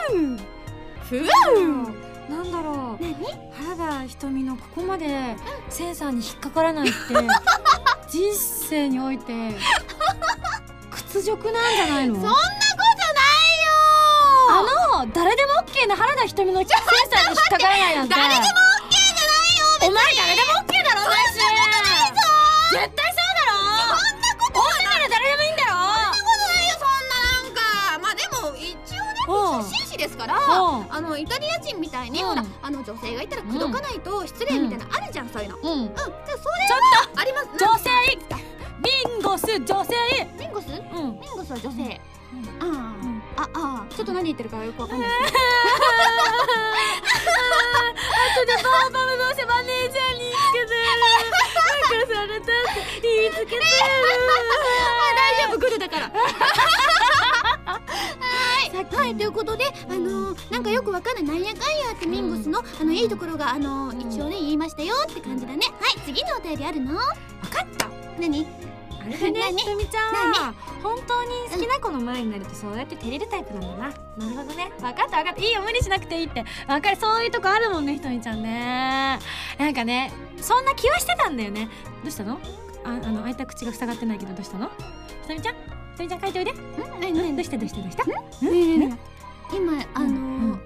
[0.09, 0.37] ふう。
[1.03, 2.31] ふう。
[2.31, 3.03] なんだろう。
[3.03, 3.13] 何？
[3.75, 5.35] 原田瞳のここまで
[5.69, 6.97] センサーに引っかからないって
[8.09, 9.55] 人生において
[10.91, 12.15] 屈辱なんじゃないの？
[12.15, 12.29] そんな
[14.49, 14.63] あ
[15.03, 22.19] の誰でも OK な原田瞳のセンサーに引っかからないなんて誰でも OK じゃないよお前誰でも OK だろそんなことないぞ
[22.71, 23.59] 絶対そうだろ。
[23.87, 27.99] そんなこと女なら誰でもいいんだろないよそんななんか。
[28.01, 29.63] まあでも一応ねうん。
[29.63, 30.93] 紳士ですからうん。
[30.93, 32.29] あのイタリア人みたいに、うん。
[32.29, 35.57] ほらあの女性がいたら口説かないと失礼みたいな、あるじゃんそういうの。
[35.57, 35.71] うん。
[35.71, 35.87] うん。
[35.89, 37.47] でそれちょあります。
[37.59, 37.89] 女性。
[38.79, 39.93] ビンゴス女性。
[40.39, 40.67] ミンゴス？
[40.67, 41.07] ミうん。
[41.09, 42.01] ンゴスは女性、
[42.59, 43.06] ああ、ん
[43.37, 45.33] ああちょっと何言ってるかよくわかんないです。
[48.37, 52.51] 後でバーバムのせマネージャーに言いつけてなんかされたって
[53.03, 53.61] 言いつけて
[55.15, 55.57] 大丈夫。
[55.59, 56.03] グルだから。
[56.09, 56.11] は
[58.65, 58.71] い。
[58.95, 65.67] はいということであのーなんかよくわかんないなんやかんやってミンゴスの、あのいいところがあのーうん一応ね言いましたよって感じだね。
[65.79, 66.93] はい次のお便りあるの？
[66.93, 67.89] 分かった。
[68.19, 68.45] 何？
[69.07, 69.57] ね何？
[69.57, 70.13] ひとみちゃん。
[70.13, 73.93] は本当に好きな子の前になるとそうやって照れるタイプなんだな、なる
[74.35, 74.71] ほどね。
[74.79, 75.41] 分かった分かった。
[75.41, 76.43] いいよ無理しなくていいって。
[76.67, 79.19] 分かるそういうとこあるもんねひとみちゃんね。
[79.57, 81.69] なんかねそんな気はしてたんだよね。
[82.03, 82.39] どうしたの？
[82.83, 84.69] ああの開いた口が塞がってないけどどうしたの？
[85.23, 85.55] ひとみちゃん？
[85.55, 85.61] ひ
[85.97, 86.51] とみちゃん書いておいで。
[86.51, 88.05] うんどうしたどうしたどうした？
[88.05, 89.16] ねえねえねえ
[89.53, 90.13] 今あのうん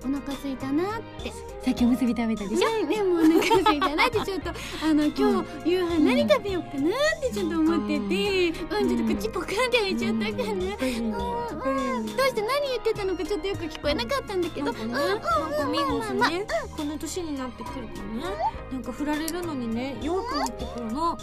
[0.04, 0.16] うん。
[0.16, 1.32] お腹空いたなって。
[1.64, 2.86] さっきおむすび食べたでしょ？
[2.88, 4.50] ねでもお腹空いたなって ちょっと
[4.84, 10.58] あの今日夕飯何食べようかなってちょっと思っててうんちょっと口ポカンって開いちゃったかなうん。
[10.58, 14.72] うんどうして何言ってたのかちょっとよく聞こえなかったんだけど。
[14.72, 18.24] うんなんかんかミーゴスまあね、この年になってくるとね、
[18.72, 21.18] なんか振られるのにね、弱くなってくるの。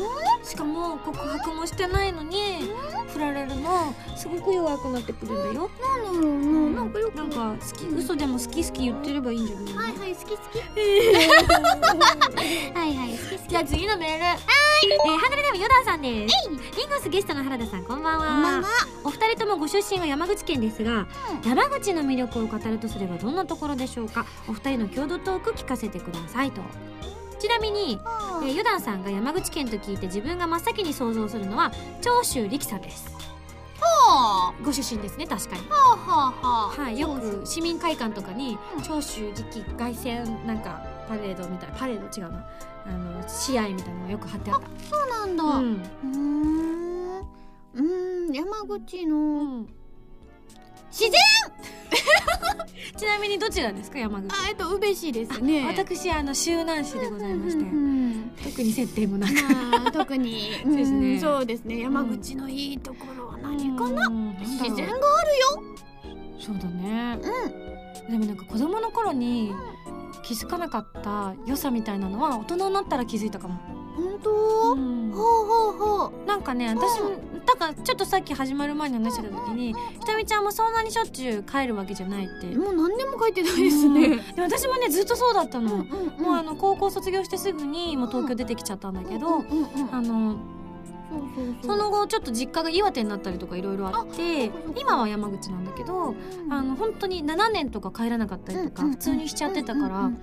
[0.45, 2.71] しかも告白もしてないのに、
[3.09, 5.71] 振られるの、すごく弱くなってくるんだよ。
[6.05, 6.81] なんだろうな。
[6.81, 7.17] なんかよく
[7.53, 9.81] 好き、嘘でも好き好き言ってればいいんじゃないの？
[9.81, 10.59] はいはい好き好き
[12.75, 14.25] はいはい好き好きじゃあ次のメール。
[14.25, 14.37] はい。
[14.83, 16.35] えー、ハンドルネームヨダンさんです。
[16.77, 18.27] リンゴスゲストの原田さん、こんばんは。
[18.27, 18.69] こんばんは
[19.05, 21.09] お二人ともご出身は山口県ですが、
[21.45, 24.27] 山口の魅力を語るとすればどんなところでしょうか？
[24.49, 26.63] お二人の共同トーク聞かせてくださいと
[27.39, 27.99] ちなみに、
[28.43, 33.18] えー、ユダンさんが山口県と聞いて自分が真っ先に想像するのは長州力さんです
[33.81, 35.63] はご出身ですね確かに。
[35.71, 36.83] あはあはあ。
[36.83, 38.83] はいよく市民会館とかにうん。
[38.83, 42.45] 長州力凱旋なんかパレードみたいパレード違うな。
[42.87, 44.61] あの試合みたいなのがよく貼ってあっ
[44.91, 45.45] そうなんだ。
[45.45, 45.83] たうん。
[47.75, 47.83] う
[48.31, 49.69] ん山口のうん。
[50.91, 51.13] 自然
[52.99, 55.67] ちなみにどちらですか山口あえっと宇部市ですね。
[55.67, 57.63] 私あの周南市でございまして。
[57.63, 57.99] うんうん
[58.43, 59.33] 特に設定もなく。
[59.33, 60.53] まあ特に。
[60.63, 61.17] そうですね。
[61.17, 61.81] んそうですね。
[61.81, 64.07] 山口のいいところは何かな？
[64.07, 64.99] うん自然があるよ。
[66.39, 67.19] そうだね。
[68.07, 68.13] うん。
[68.13, 69.53] でもなんか子供の頃に
[70.23, 73.61] 気づかなかった良さみたいなのは大人になったら気づいたかも、
[73.97, 74.31] 本当？
[74.73, 75.11] うん。
[75.13, 76.27] ほうほうほう。
[76.27, 77.11] なんかね私も
[77.49, 82.55] だからちょっとさっき始まる前に話してた時にひとみちゃんもそんなにしょっちゅう帰るわけじゃないって。
[82.55, 84.17] もう何年も書いてないですね。
[84.35, 89.95] で私もねずっとそうだったの、うんもうあの高校卒業してすぐにもう東京出てきちゃったんだけど、うんうんうん。
[89.95, 90.37] あの
[91.63, 100.19] その後ちょっと実家が岩手になったりとかいろいろあって今は山口なんだけどうんあの本当に7年とか帰らなかったりとか普通にしちゃってたからうん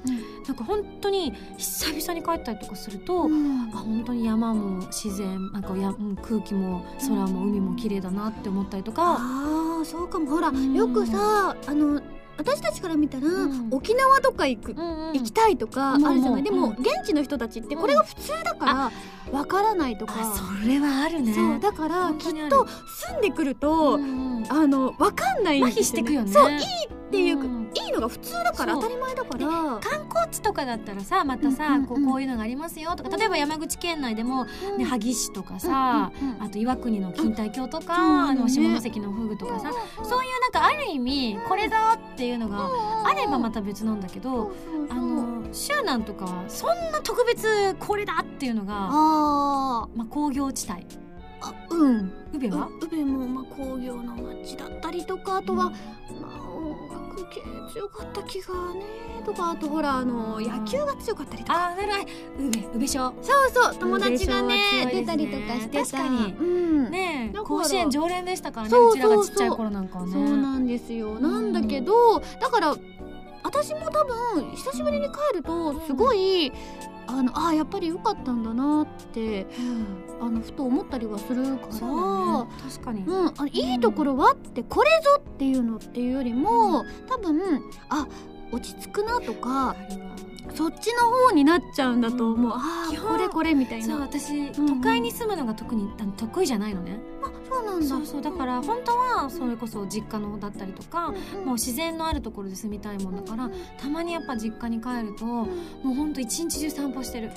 [0.47, 3.27] なんか本当に久々に帰ったりとかすると、あ
[3.77, 10.29] 本当に山も自然なんかやうん空気も空も海も綺麗だなって思ったりとか、ああそうかも。
[10.29, 10.73] ほらうん。
[10.73, 11.99] よくさあの
[12.37, 13.69] 私たちから見たら、うん。
[13.71, 18.91] 沖縄とか行く、行きたいとかあうんるじゃない、うんでも、うん現地の人たちってこれが普通だから
[19.31, 20.13] わからないとか。
[20.17, 21.33] あそれはあるね。
[21.33, 22.67] そうだからきっと
[23.11, 26.31] 住んでくると、うんうんあのわかんないん麻です痺してくよね。
[26.31, 26.61] そういいっ
[27.09, 27.71] ていう、うん。
[27.73, 29.47] いいのが普通だから当たり前だから。
[29.79, 31.85] 観光地とかだったらさまたさ、うんうんうん。
[31.87, 34.45] こうこういうのがありますよとか例えば山口県内でも、
[34.77, 36.43] ね、萩市とかさ、うんうんうん。
[36.43, 39.71] あと岩国の錦帯橋とか、うんあの下関のフグとかさ、
[40.03, 42.69] そういうなんかある意味これだっていうのが
[43.03, 44.51] あればまた別なんだけど、
[44.89, 50.81] あの周南とかはそんな特別これだっていうのがあまあ、工業地帯。
[50.81, 50.85] ー
[51.41, 52.11] あうん。
[52.33, 55.75] 宇部は、宇部もまあ工業の町だったりとかあとは、ま
[56.27, 57.41] あ音楽系
[57.73, 58.81] 強かった気がね
[59.25, 61.67] とかあとほらあの野球が強かったりとか。
[61.67, 62.47] ああなるほど。
[62.47, 63.13] 宇部宇部省そう
[63.51, 64.91] そう友達がねね。
[64.91, 66.33] 出たりとかしてた確かに。
[66.33, 66.91] うん。
[66.91, 68.69] ね甲子園常連でしたからね。
[68.69, 69.33] そううちらがそうそう。
[69.33, 70.11] ちっちゃい頃なんかはね。
[70.11, 71.19] そうなんですよ。
[71.19, 72.75] なんだけどだから
[73.63, 76.51] 私も多分久しぶりに帰るとすごい
[77.07, 79.45] あのあーやっぱり良かったんだなって
[80.19, 82.47] あのふと思ったりはするからね。
[82.63, 84.31] 確かに、うん、あのいいところは？
[84.31, 88.07] ってこれぞっていうのっていうよりも多分あ
[88.51, 89.75] 落ち着くなとか
[90.53, 92.51] そっちの方になっちゃうんだと思う、うん。
[92.53, 96.99] ああこれこれみたいそうな私、うん都会に住むのが特に得意じゃないのね。
[97.23, 97.85] あそうなんだ。
[97.87, 105.47] そうそうだから本当はそれこそ実家のだったりとか、うんもう自然のあるところで住みたいもんだから、うんたまにやっぱ実家に帰ると、も
[105.83, 107.31] うほんと一日中散歩してる。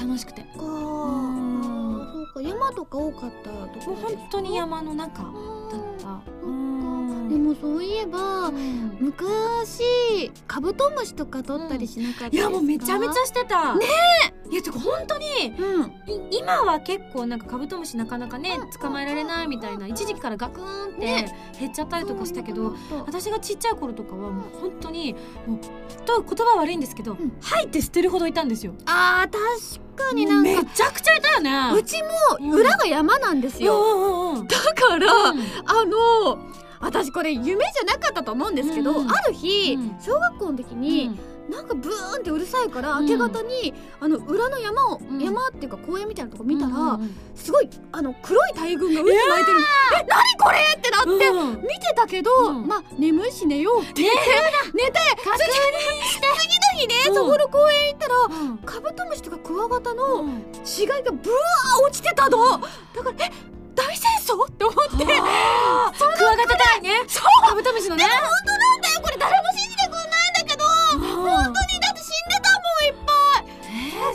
[0.00, 0.40] 楽しくて。
[0.42, 2.42] かあそうか。
[2.42, 3.94] 山とか多かったともうころですか？
[4.16, 5.32] 本当に山の中だっ
[5.98, 6.20] た。
[6.42, 6.83] うん
[7.28, 8.96] でもそういえばうん。
[9.00, 13.74] 昔カブトムシとか取ったりしなかったですか、いやもうめちゃめちゃしてた。
[13.76, 13.86] ね
[14.48, 14.50] え。
[14.50, 15.26] いやてか本当に
[15.58, 15.84] うん。
[16.32, 18.70] い今は結構なんかカブトムシなかなかねうん。
[18.70, 21.54] 捕まえられないみたいな一時期からガクーンってね。
[21.58, 25.14] 減っちゃったりとかしたけど、そうそう私がちっちゃい頃とかはもう本当に
[25.46, 25.58] もう
[26.04, 27.32] と言葉悪いんですけど、ん。
[27.40, 28.74] 吐いて捨てるほどいたんですよ。
[28.86, 31.72] あー確かになんめかちゃくちゃいたよね。
[31.78, 31.96] うち
[32.40, 34.46] も裏が山なんですよ、うんうんうん。
[34.48, 35.40] だから、うん。
[35.64, 36.38] あの
[36.84, 39.10] 私これ夢じゃなかったと思うんですけど、うん。
[39.10, 39.96] ある日、うん。
[40.00, 41.18] 小学校の時に、
[41.48, 43.06] なんかブーンってうるさいから、うん。
[43.06, 45.18] 明け方にあの裏の山を、うん。
[45.18, 49.58] 山っていうか公園みたいなとこ見たら、うんうんすごいあの黒い大群が渦巻いてる。
[50.00, 51.62] え何これってなって、うん。
[51.62, 52.66] 見てたけど、うん。
[52.66, 54.20] まあ眠いし寝ようって言って
[54.72, 54.92] 寝て
[55.22, 55.44] 確認
[56.06, 57.14] して次の日ね、うん。
[57.14, 58.58] そこの公園行ったらうん。
[58.58, 60.44] カブトムシとかクワガタのうん。
[60.64, 62.38] 死骸がブワー落ちてたの。
[62.38, 63.30] だからえ
[63.74, 65.04] 大戦争って思って。
[65.04, 65.12] ク
[66.24, 67.04] ワガタ隊ね。
[67.06, 67.24] そう。
[67.48, 68.04] カブトムシのね。
[68.04, 69.00] 本当なんだよ。
[69.02, 70.64] これ誰も信じてくんないんだけど。
[70.64, 71.73] 本本当に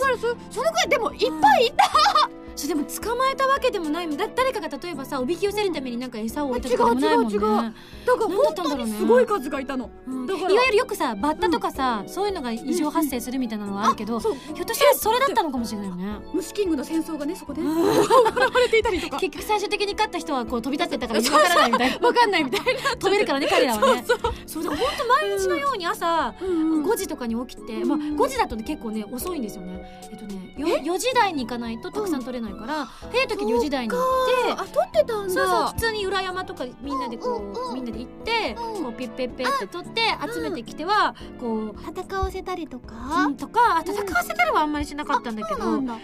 [0.10, 1.84] からそそのくらいでもいっぱいいた、
[2.56, 7.34] それでも捕まえたわけでもないもんだ誰かが例えばさおびき寄せるためになんか餌を置いたとかでもないもんね。
[7.34, 7.48] 違う違う。
[7.48, 7.74] 違う
[8.06, 10.28] だから本当にすごい数がいたの、うん。
[10.28, 10.52] だから。
[10.52, 14.34] いわゆるよくさバッタとかさ、そういうのが異常発生するみたいなのはあるけど、そう。
[14.34, 16.20] ひょっとしたらそれだったのかもしれないよね。
[16.34, 17.62] 虫キングの戦争がねそこで。
[17.62, 17.70] うん。
[18.04, 19.20] 行われていたりとか。
[19.20, 22.08] 結局最終的に勝った人はこう飛び立ってたからわからないみたいな。
[22.08, 22.96] わかんないみたいな。
[22.98, 24.04] 飛べるからね彼らはね。
[24.46, 35.34] そうだ本当毎日のように朝うん5時とかに起きて、うんまあ、5時だとね結構ね遅いんですよねえっとねよ4時台に行かないとたくさん取れないから、早い時に4時台に行ってあ撮ってたんだ。
[35.34, 37.76] そうそう普通に裏山とかみんなでこう、うんうんうん。
[37.76, 38.84] みんなで行って、うん。
[38.84, 40.02] こうピッペッペって取って
[40.34, 42.96] 集めてきてはこう戦わせたりとか？
[43.28, 45.98] うんとかあ戦わせたりはあんまりしなかったんだけど、なんだ。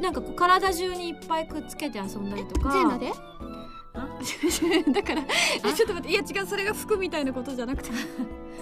[0.00, 2.72] なんかこう体中にいっぱいくっつけて遊んだりとか。
[2.72, 3.10] 全裸で？
[3.10, 3.35] あ
[4.92, 5.22] だから
[5.64, 7.90] えちょっと待っていや違うそれが服みたいなことじゃなくて。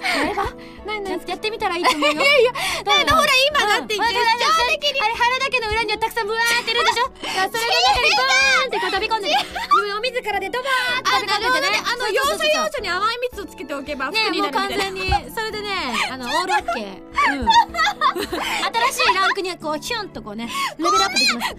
[0.05, 0.45] やれば
[0.85, 2.13] 何何ややってみたらいいと思うよ。
[2.13, 2.53] いやいや
[2.85, 7.05] だからほら今だってジェスチャー的にあれ腹だけの裏にはたくさんブワーっているでしょ。
[7.25, 14.85] それが中にバーンってこう飛び込んで自分お自らでドバーってあ飛び込んでてねあの要所要所に甘い蜜をつけておけば服ねになるみたいな。
[14.85, 15.71] 全にそれでね
[16.11, 21.55] あのオールオッケー、うん、新しいランクにこうヒュンとこうねレベルアップできます。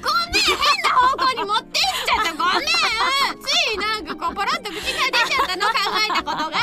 [0.95, 2.67] 方向に持ってっちゃったごめん。
[3.41, 4.83] ついなんかこうポロッと口が出
[5.29, 6.51] ちゃったの考えたことが。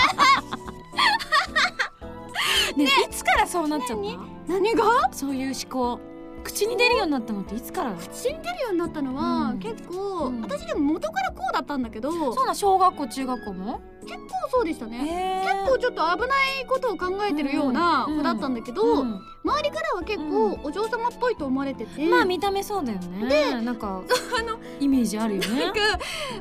[2.77, 4.53] ねいつからそうなっちゃった？
[4.53, 4.85] 何が？
[5.13, 6.01] そういう思考。
[6.45, 7.95] 口に出るようになったのっていつから？
[8.13, 9.59] 死んでるようになったのは、うん。
[9.59, 9.95] 結構、
[10.27, 10.41] うん。
[10.41, 12.11] 私でも元からこうだったんだけど。
[12.11, 13.81] 結そうな小学校中学校も？
[14.11, 15.43] 構そうでしたね。
[15.45, 23.29] へ結構ちょっと危ないことを考えてるようなうん子だったんだけど、うん周りからは結構お嬢様っぽいと思われてて、まあ見た目そうだよね。
[23.29, 24.01] でなんか
[24.39, 25.49] あのイメージあるよね。
[25.65, 25.81] なんか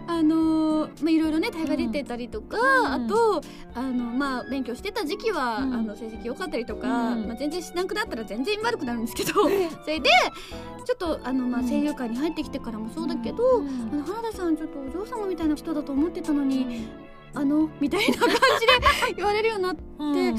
[0.05, 3.41] あのーまあいろいろね大会出てたりとか、うんあと
[3.73, 5.73] あのまあ勉強してた時期は、うん。
[5.73, 7.27] あの成績良かったりとか、うん。
[7.27, 9.31] まあ全然しなくなったら全然悪くなるんですけど。
[9.49, 10.09] それで
[10.85, 11.67] ちょっとあのまあうん。
[11.67, 13.67] 声優界に入ってきてからもそうだけど、うん。
[13.93, 16.87] あの原田さんちょっとお嬢様みたいな人だと思ってたのに、
[17.33, 20.35] あのみたいな感じで言われるようになってうん。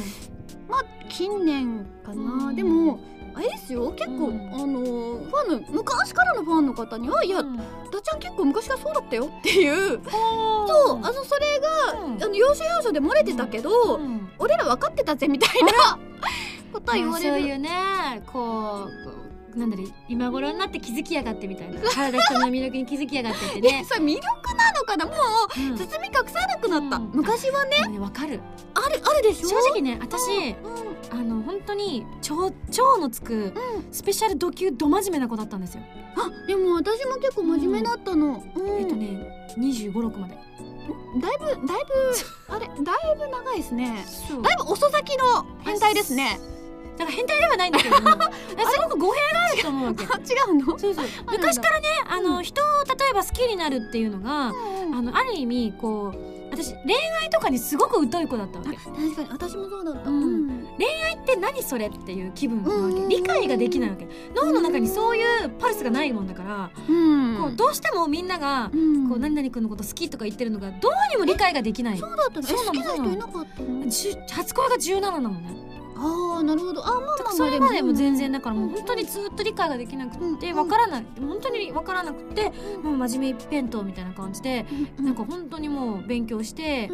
[0.68, 2.56] まあ近年かな、うん。
[2.56, 3.00] でも
[3.34, 3.90] あれですよ。
[3.92, 4.50] 結構、うん。
[4.52, 7.56] あのファンの昔からのファンの方には「いやうん。
[7.56, 7.62] ダ
[8.02, 10.00] ちゃん結構昔からそうだったよ」っていう。
[10.04, 11.60] そそうあのそれ
[11.94, 12.22] が、うん。
[12.22, 14.30] あの要所要所で漏れてたけど、うん。
[14.38, 15.98] 俺ら分かってたぜみたいな
[16.72, 17.70] ことは言われる、そういうね
[18.32, 19.21] こう
[19.58, 21.80] なんだろう今頃になって気づきやがってみたいな。
[21.90, 23.72] 体人の魅力に気づきやがってってね。
[23.82, 24.24] ねそれ魅力
[24.56, 25.06] なのかな？
[25.06, 25.76] もううん。
[25.76, 27.10] 包み隠さなくなった、うん。
[27.12, 27.76] 昔はね。
[27.82, 28.40] でもねわかる。
[28.74, 29.48] あるあるでしょ？
[29.48, 31.20] 正直ね私うん。
[31.20, 33.52] あの本当に超超のつくうん。
[33.92, 35.82] スペシャルド級ど真面目な子だったんですよ。
[36.16, 38.78] あでも私も結構真面目だったの、うん。
[38.78, 40.36] えっとね2 5 6まで。
[41.20, 44.04] だいぶだいぶあれだいぶ長いですね。
[44.42, 46.40] だいぶ遅咲きの変態ですね
[46.96, 48.10] だから変態ではないんだけども。
[48.10, 50.04] すごく語弊があると思うわけ。
[50.04, 50.16] あ
[50.50, 50.78] 違うの？
[50.78, 51.04] そうそう。
[51.30, 52.44] 昔からねあの、うん。
[52.44, 54.52] 人を例えば好きになるっていうのが、
[54.86, 54.94] うん。
[54.94, 58.76] あのある意味こう私恋愛とかにすごく疎い子だったわけ。
[58.76, 59.28] 確かに。
[59.30, 60.68] 私もそうだった、うん。
[60.78, 62.94] 恋愛って何それっていう気分なわけ。
[62.94, 63.08] うん。
[63.08, 64.06] 理解ができないわけ。
[64.34, 67.38] 脳の中にそういうパルスがないもんだから、うん。
[67.40, 69.08] こうどうしてもみんなが、うん。
[69.08, 71.98] こう何々君のこと好きとか言ってるのがどうにも理解ができない。
[71.98, 73.84] そうだったの好きな人いなかったの？
[73.84, 75.71] 初恋が17なのね
[76.04, 76.84] ああなるほど。
[76.84, 80.56] あまあまあまあそれまでも全然だだからもう本当にずっと理解ができなくてうん。
[80.58, 81.06] わからない。
[81.20, 84.66] 本当にわからなくてもう真面目一辺倒みたいな感じで
[84.98, 86.88] なんか本当にもう勉強して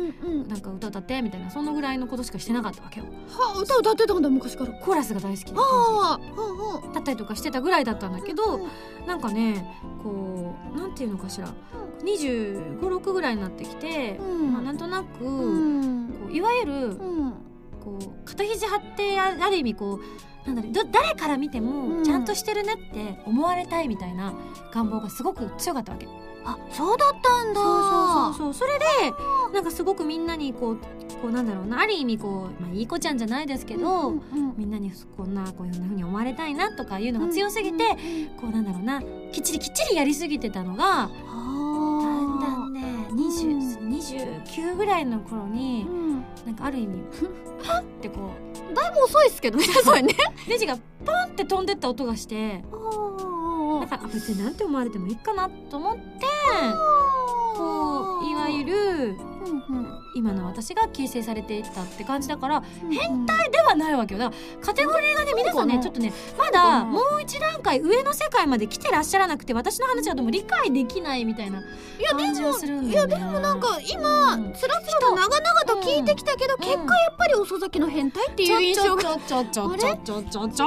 [0.49, 3.07] なんか歌歌ってみたいなそのぐらいのことしかしてなかったわけよ。
[3.31, 4.73] はあ歌歌ってたんだ昔から。
[4.73, 5.53] コーラスが大好き
[6.95, 8.59] だったりとかしてたぐらいだったんだけどう
[9.05, 9.65] んなんかね
[10.03, 11.49] こうなんていうのかしら。
[11.99, 14.53] 2 5 6ぐらいになってきてうん。
[14.53, 15.25] まあなんとなく
[16.33, 17.33] いわゆるうん
[17.89, 20.01] こう肩肘張ってあある意味こ
[20.47, 21.99] うなんだろうど誰から見てうん。
[21.99, 24.35] もちゃんとしてるねって思われたいみたいな
[24.73, 26.07] 願望がすごく強かったわけ。
[26.45, 27.61] あそうだったんだ。
[27.61, 28.85] そうそうそうそれで
[29.53, 30.77] なんかすごくみんなにこう
[31.21, 37.95] こうなんだろうなある意味こう、まあ、いい子ちゃんじゃないですけど、うんうんみんなにこんなこういうふうに思われたいなとかいうのが強すぎて、
[38.41, 39.01] こうなんだろうな
[39.33, 46.25] きっちりきっちりやりすぎてたのがだんだんね20 29ぐらいの頃にうん。
[46.47, 47.03] なんかある意味
[47.65, 48.31] パッてこ
[48.71, 50.15] うだいぶ遅いっすけどねそれね。
[50.49, 52.63] ネジがポンって飛んでった音がして
[53.81, 56.03] だからあ別になんて思われてもいいかなと思って
[57.57, 59.17] こういわゆる
[60.15, 64.21] 今の私が形成されていったって感じだから変態ではないわけよ。
[64.21, 71.63] だからカテゴリーがね皆さんねちょっとねまだもう一段階上の世界まで来てらっしゃらなくて私の話はでも理解できないみたいない
[72.03, 73.15] や感じはするんいだよね。
[73.15, 74.53] やでもなんか今うん。
[74.53, 79.03] つらつらと長々と聞いてきたけど、結果やっぱり遅咲きの変態っていう印象が。
[79.03, 80.67] ちょちょちょちょちょちょちょちょ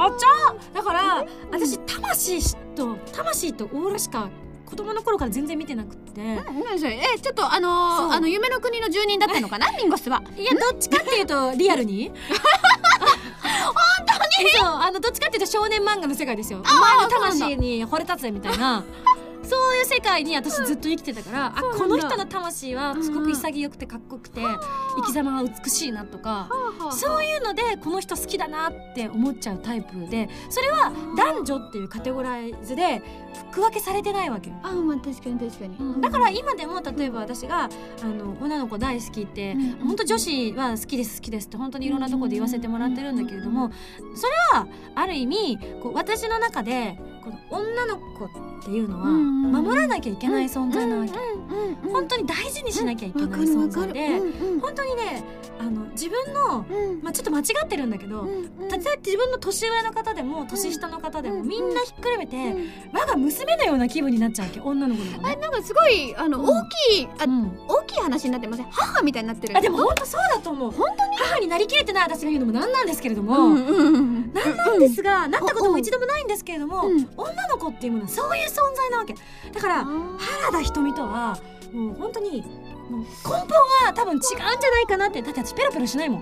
[0.74, 4.28] だから私魂と魂とオーラしか
[4.72, 6.22] 子供の頃から全然見てなくって。
[6.22, 9.70] 何それえちょっとあのー、あの夢の国の住人だったのかな？
[9.76, 10.22] ミンゴスは？
[10.34, 12.10] いやどっちかっていうとリアルに。
[13.42, 13.74] 本
[14.06, 14.50] 当に？
[14.58, 16.60] そうあのどっちかっていうと少年漫画の世界ですよ。
[16.60, 18.82] お前の魂に惚れ立つみたいな
[19.44, 24.40] そういう世界に私ずっと生きてたから、あこの人の魂はすごく潔くてかっこよくて
[24.96, 26.48] 生き様が美しいなとか
[26.92, 33.02] そういうのでこの人好きだなって思っちゃうタイプでそれは男女っていうカテゴライズで
[33.52, 34.56] 区分けされてないわけよ。
[34.62, 37.68] あまあ確かに確かに、だから今でも例えば私があ
[38.04, 39.72] の女の子大好きって、うん。
[39.82, 43.70] 本当女子は好きです好きですって本当にいろんなところで言わせてもらってるんだけれども
[44.14, 48.28] それはある意味こう私の中でこの女の子っ
[48.64, 51.12] ていうのはうん守らなきゃいけない存在なわけ、
[51.88, 54.18] 本当に大事にしなきゃいけわない存在で、
[54.60, 55.24] 本当にね
[55.58, 57.02] あの自分の、うん。
[57.02, 58.26] まあ、ちょっと間違ってるんだけど、
[58.68, 62.70] たとえ自分の年上の方でも年下の方でも、うんみんなひっくるめて、うん。
[62.92, 65.36] 我が娘のような気分になっちゃうわけ女の子の子ね。
[65.36, 66.44] なんかすごいあの、うん。
[66.48, 67.58] 大きいあ、うん。
[67.68, 69.56] 大きい話になってません母みたいになってる。
[69.56, 70.70] あでも本当そうだと思う。
[70.72, 71.16] 本当に？
[71.18, 74.32] 母になりきれてない私が言うのもなんなんですけれども、うんうんうん。
[74.32, 79.14] なんなんですが、なったことも一度もないんですけれども、うん女の子っていうものはそういう存在なわけ。
[79.52, 81.38] だから原田瞳とは
[81.72, 82.42] もう本当に
[82.90, 83.38] もう根本
[83.86, 86.20] は多分違うんじゃないかなってだって私ペロペロしないもん。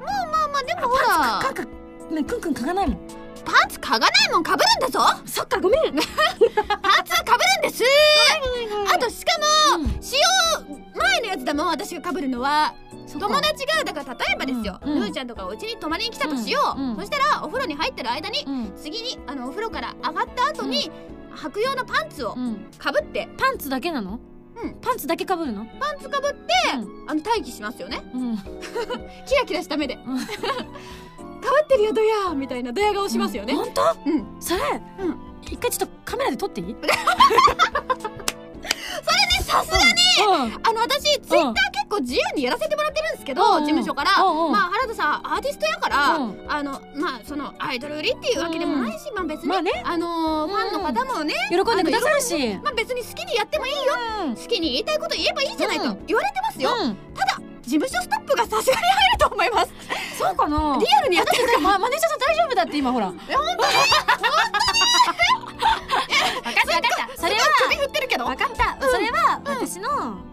[0.00, 1.68] まあまあでもほパンらツかか
[2.14, 2.98] ねくんくん嗅がないもん。
[3.44, 5.00] パンツ嗅がないもん被るんだぞ。
[5.26, 5.82] そっかごめん。
[5.82, 6.08] パンツは
[7.24, 7.84] 被るんです。
[8.94, 9.32] あとしか
[9.78, 10.16] も使
[10.60, 12.74] 用前のやつだもん私が被るのは
[13.18, 15.00] 友達がだから例えばですよ、うんうん。
[15.00, 16.96] ぬーちゃんとかお家に泊まりに来たとしよう、うんうん。
[16.96, 18.72] そしたらお風呂に入ってる間にうん。
[18.76, 20.90] 次にあのお風呂から上がった後に、
[21.34, 22.66] 履く用のパンツをうん。
[22.78, 23.28] かぶって。
[23.38, 24.20] パンツだけなの？
[24.62, 24.74] うん。
[24.80, 25.64] パンツだけかぶるの？
[25.80, 26.38] パンツかぶって
[26.72, 28.02] あの待機しますよね。
[28.14, 28.20] うん。
[28.30, 29.98] う んキラキラした目で、ん。
[29.98, 33.82] かぶってるよドヤーみたいなドヤ顔しますよね、本当？
[34.06, 34.26] うん。
[34.40, 34.60] それ
[35.00, 35.16] うん。
[35.42, 36.74] 一回ちょっとカメラで撮っていい？
[39.62, 40.60] さすがにうん。
[40.66, 43.56] あの私ツイッター結構自由にやらせてもらってるんですけど、うん。
[43.58, 44.52] うん事務所から、うんうん。
[44.52, 46.44] まあ原田さんアーティストやから、うん。
[46.48, 49.70] あのまあそのアイドル売りっていうわけでもないし、まあ別に、まあね。
[49.84, 52.58] あのーファンの方もね、喜んでくださるし。
[52.62, 53.80] まあ別に好きにやってもいいよ
[54.26, 54.36] うん。
[54.36, 56.06] 好きに言いたいこと言えばいいじゃないとうん。
[56.06, 56.98] 言われてますよ、うん。
[57.64, 59.72] 事務所ストップがさすがに入ると思います。
[60.18, 60.78] そうかな。
[60.78, 63.10] リアルにやってるだってまマネージャーさん大丈夫だって今ほら。
[63.10, 63.28] 分かっ
[64.60, 64.63] た
[67.84, 68.24] 振ってるけど。
[68.26, 68.76] 分かった。
[68.86, 69.88] それは私の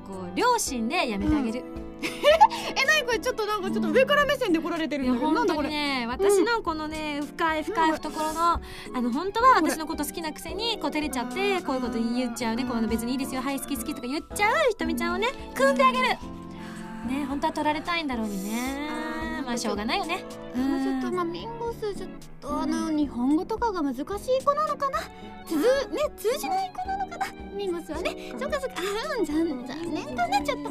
[0.08, 1.64] こう両親でやめてあげる。
[2.04, 5.32] えなにこれちょっとなんかちょっと上から目線で来られてるいやんだけど。
[5.34, 5.70] なん本当だこれ。
[5.70, 8.62] にね私のこのね深い深い懐のあ
[9.02, 15.16] の本当は私のこと好きなくせにこう照れちゃってこういうこと言っちゃうねこうの別にいいですよはい好き好きとか言っちゃうひとみちゃん。
[15.16, 16.08] をね組んであげる。
[16.08, 19.02] ね本当は取られたいんだろうにね。
[19.46, 22.10] まあしょうがないよねちょっとまあミンゴスちょっ
[22.42, 24.06] とあの日本語とかが難しい
[24.44, 25.00] 子なのかな？
[25.48, 27.26] 通ね通じない子なのかな？
[27.56, 28.34] ミンゴスはね。
[28.40, 28.76] そっかそっか。
[28.78, 30.70] あー残残念だねちょっと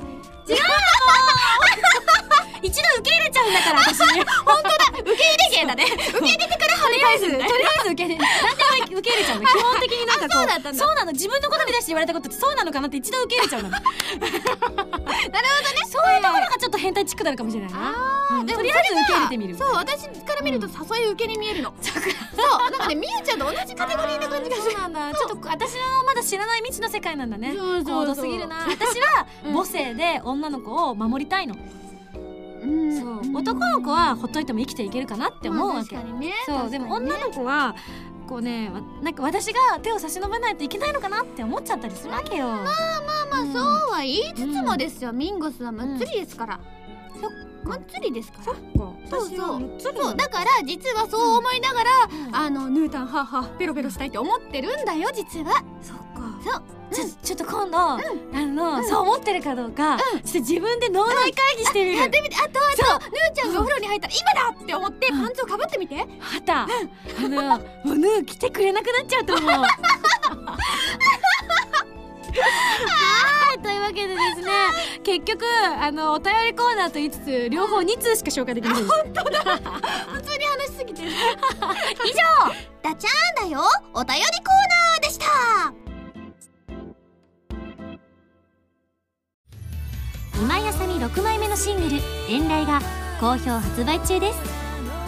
[2.63, 3.99] 一度受け入れちゃうんだから私
[4.45, 4.71] 本当だ。
[5.01, 5.85] 受け入れ芸だね。
[5.85, 10.85] 受け入れてから跳ね返すとりあえず受け入れ何でも受け入れちゃうの基 本的になんかこうそうだったんだ。
[10.87, 11.13] そうなの。
[11.13, 13.71] 自分のことに出して言われたことってそうなのかなって一度受け入れちゃうの。
[13.73, 15.41] なるほどね。
[15.89, 17.95] そういうところがちょっと変態チックなのかもしれないな。
[18.41, 18.47] うん。
[18.47, 19.57] とりあえず受け入れてみる。
[19.57, 25.13] そう私から見ると誘い受けに見えるの、そうなんかねみゆちゃんと同じカテゴリーな感じがするそうなんだ。
[25.15, 27.55] ちょっと私のまだ知らない未知の世界なんだね。
[27.57, 28.67] そうそう高度すぎるな。
[28.69, 31.55] 私はうん母性で女の子を守りたいの、
[32.63, 33.01] うん。
[33.01, 33.37] そう。
[33.37, 36.35] 男の子はほっといても生きていけるかなって思うわけ、まあ確かにね。
[36.47, 36.71] そう。
[36.71, 37.75] でも女の子は
[38.29, 42.65] こうねわなんか私が手を差し伸べないといけないのかなって思っちゃったりするわけよ、まあ
[43.29, 46.61] まあそうは言いつつもですよ、ミンゴスはむっつりですから、
[47.65, 48.45] そっつりですから。
[48.45, 48.61] そっか。
[49.11, 49.71] そうそう。
[49.79, 50.17] そう。
[50.17, 51.91] だから実はそう思いながら、
[52.29, 52.37] うん。
[52.37, 55.63] あのヌータンハーハーペロペロしたいって思ってるんだよ実は。
[55.83, 56.41] そっか。
[56.43, 56.63] そう。
[56.93, 57.99] ちょちょっと今度、あ
[58.47, 62.35] の、そう思ってるかどうか、ちょっと自分で脳内会議してみる、やってみて。
[62.37, 66.07] あとあとヌーちゃんがお風呂に入ったら今だって思ってパンツをかぶってみて、は
[66.45, 66.67] た、あ
[67.29, 69.51] のもうヌー来てくれなくなっちゃうと思う
[72.39, 74.51] あーというわけでですね
[75.03, 75.45] 結局
[75.81, 79.25] あのお便りコーナーと言いつつ両方2通しか紹介できませんでした。
[79.25, 82.23] 普通に話しすぎてる以上
[82.83, 83.63] ダチャーンだよ。
[83.95, 85.27] お便りコーナーでした。
[90.41, 91.97] 今井あさみ6枚目のシングル
[92.29, 92.81] 「遠雷」が
[93.21, 94.39] 好評発売中です。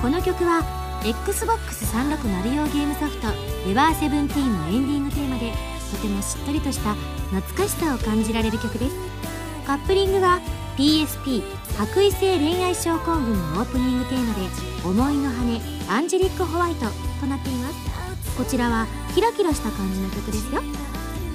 [0.02, 0.62] この曲は
[1.04, 3.28] XBOX360 用ゲームソフト
[3.68, 5.52] 「エバーセブンティーンのエンディングテーマで
[5.92, 6.94] とてもしっとりとした
[7.30, 8.96] 懐かしさを感じられる曲です。
[9.66, 10.40] カップリングは
[10.76, 11.42] PSP
[11.78, 14.40] 白衣性恋愛症候群のオープニングテーマで
[14.84, 16.86] 「思いの羽アンジェリック・ホワイト」
[17.20, 17.74] となっています。
[18.36, 20.62] こちらはキラキラした感じの曲ですよ。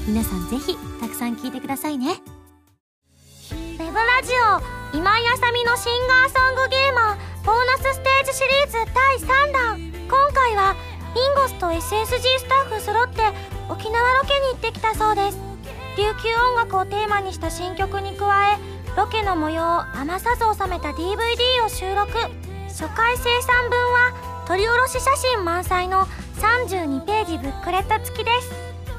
[0.07, 2.19] 皆さんぜひたくさん聴いてくださいね。
[3.51, 4.33] ウェブラジ
[4.93, 9.79] オ今井あさみのシンガーソングゲーマーボーナスステージシリーズ第3弾。
[10.09, 10.75] 今回は
[11.13, 15.37] ミンゴスと SSG スタッフ揃って沖縄ロケに行ってきたそうです。
[15.97, 18.57] 琉球音楽をテーマにした新曲に加え
[18.95, 22.11] ロケの模様を余さず収めた DVD を収録。
[22.67, 26.05] 初回生産分は撮り下ろし写真満載の
[26.35, 28.51] 32ページブックレット付きです。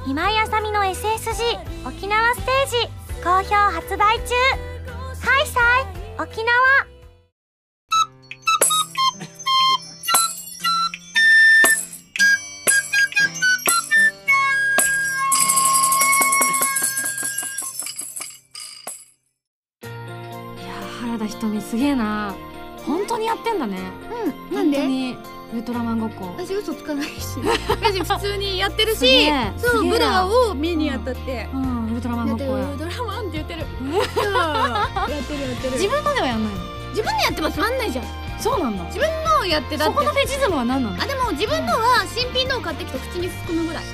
[0.07, 2.99] 今井あさみの SSG 沖縄ステージ。
[3.25, 4.35] 好評発売中。
[5.21, 22.35] ハイサイ沖縄ー原田ひとみすげえな。
[22.87, 23.79] 本当にやってんだね。
[24.51, 24.79] うんなんで？
[24.79, 25.17] 本当に
[25.53, 26.35] ウルトラマンごっこ。
[26.37, 27.39] 私嘘つかないし。
[27.69, 31.49] 私普通にやってるしえそうブラを見にやったって。
[31.55, 32.67] うんウルトラマンごっこや。
[32.79, 34.31] ドラマンって言ってるやってる
[35.49, 35.73] やってる。
[35.73, 36.61] 自分のではやんないの。
[36.91, 38.05] 自分でやってもつまんないじゃん。
[38.39, 38.85] そうなんだ。
[38.85, 39.09] 自分
[39.41, 39.95] のやってだって。
[39.95, 41.03] そこのフェチズムは何なの？
[41.03, 43.85] あでも自分のは新品のを買ってきて口に含むぐらい。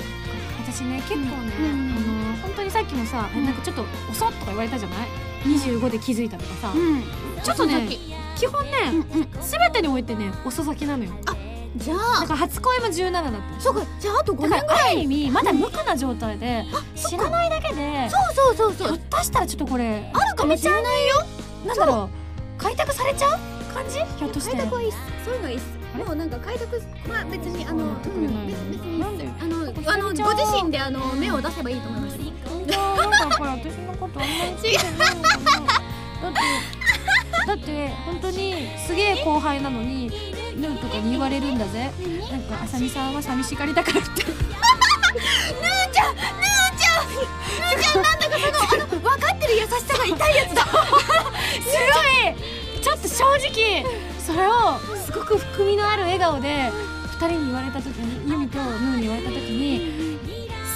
[0.67, 1.65] 私ね結構ね、うん。
[1.97, 3.45] あの本当にさっきもさ、うん。
[3.45, 5.07] なんかちょっと遅っとか言われたじゃない？
[5.45, 7.03] 25で気づいたとかさ、ん。
[7.43, 7.87] ちょっとね
[8.35, 9.29] 基本ね、きうんうん。
[9.41, 11.11] 全てにおいてね遅咲きなのよ。
[11.77, 13.59] じゃだあから初恋も17だった。
[13.59, 16.65] そうかじゃああと5だ年からある意味まだ無垢な状態で
[16.95, 18.87] 知らないだけでそうそうそうそう。
[18.87, 21.15] ひょっとしたらちょっとこれあるかもしれないよ。
[21.65, 22.09] なんだろ
[22.57, 23.39] う開拓されちゃう
[23.73, 23.99] 感じ？
[24.17, 24.55] ひょっとして。
[24.55, 24.97] 開拓はいいっす。
[25.25, 25.75] そういうのはいいっす。
[25.97, 28.47] もうなんか開拓まあ別にあのうん。
[28.47, 29.03] 別別に
[29.41, 29.59] あの
[29.91, 32.17] あのご自身であの目を出せばいいと思います
[33.35, 34.79] かこれ私のことあんまり違う
[36.21, 36.39] だって
[37.47, 40.09] だって本当にすげえ後輩なのに
[40.55, 41.91] ヌーとかに言われるんだぜ。
[42.31, 45.91] なんかあさみさんは寂しがりだからってなん
[48.19, 50.63] だかそのあの分かってる優しさが痛いやつだ。
[50.63, 50.79] すご
[52.79, 52.81] い。
[52.81, 53.85] ちょっと正直
[54.19, 56.71] それをすごく含みのある笑顔で
[57.19, 60.19] 2人に言われた時にユミとヌーに言われた時に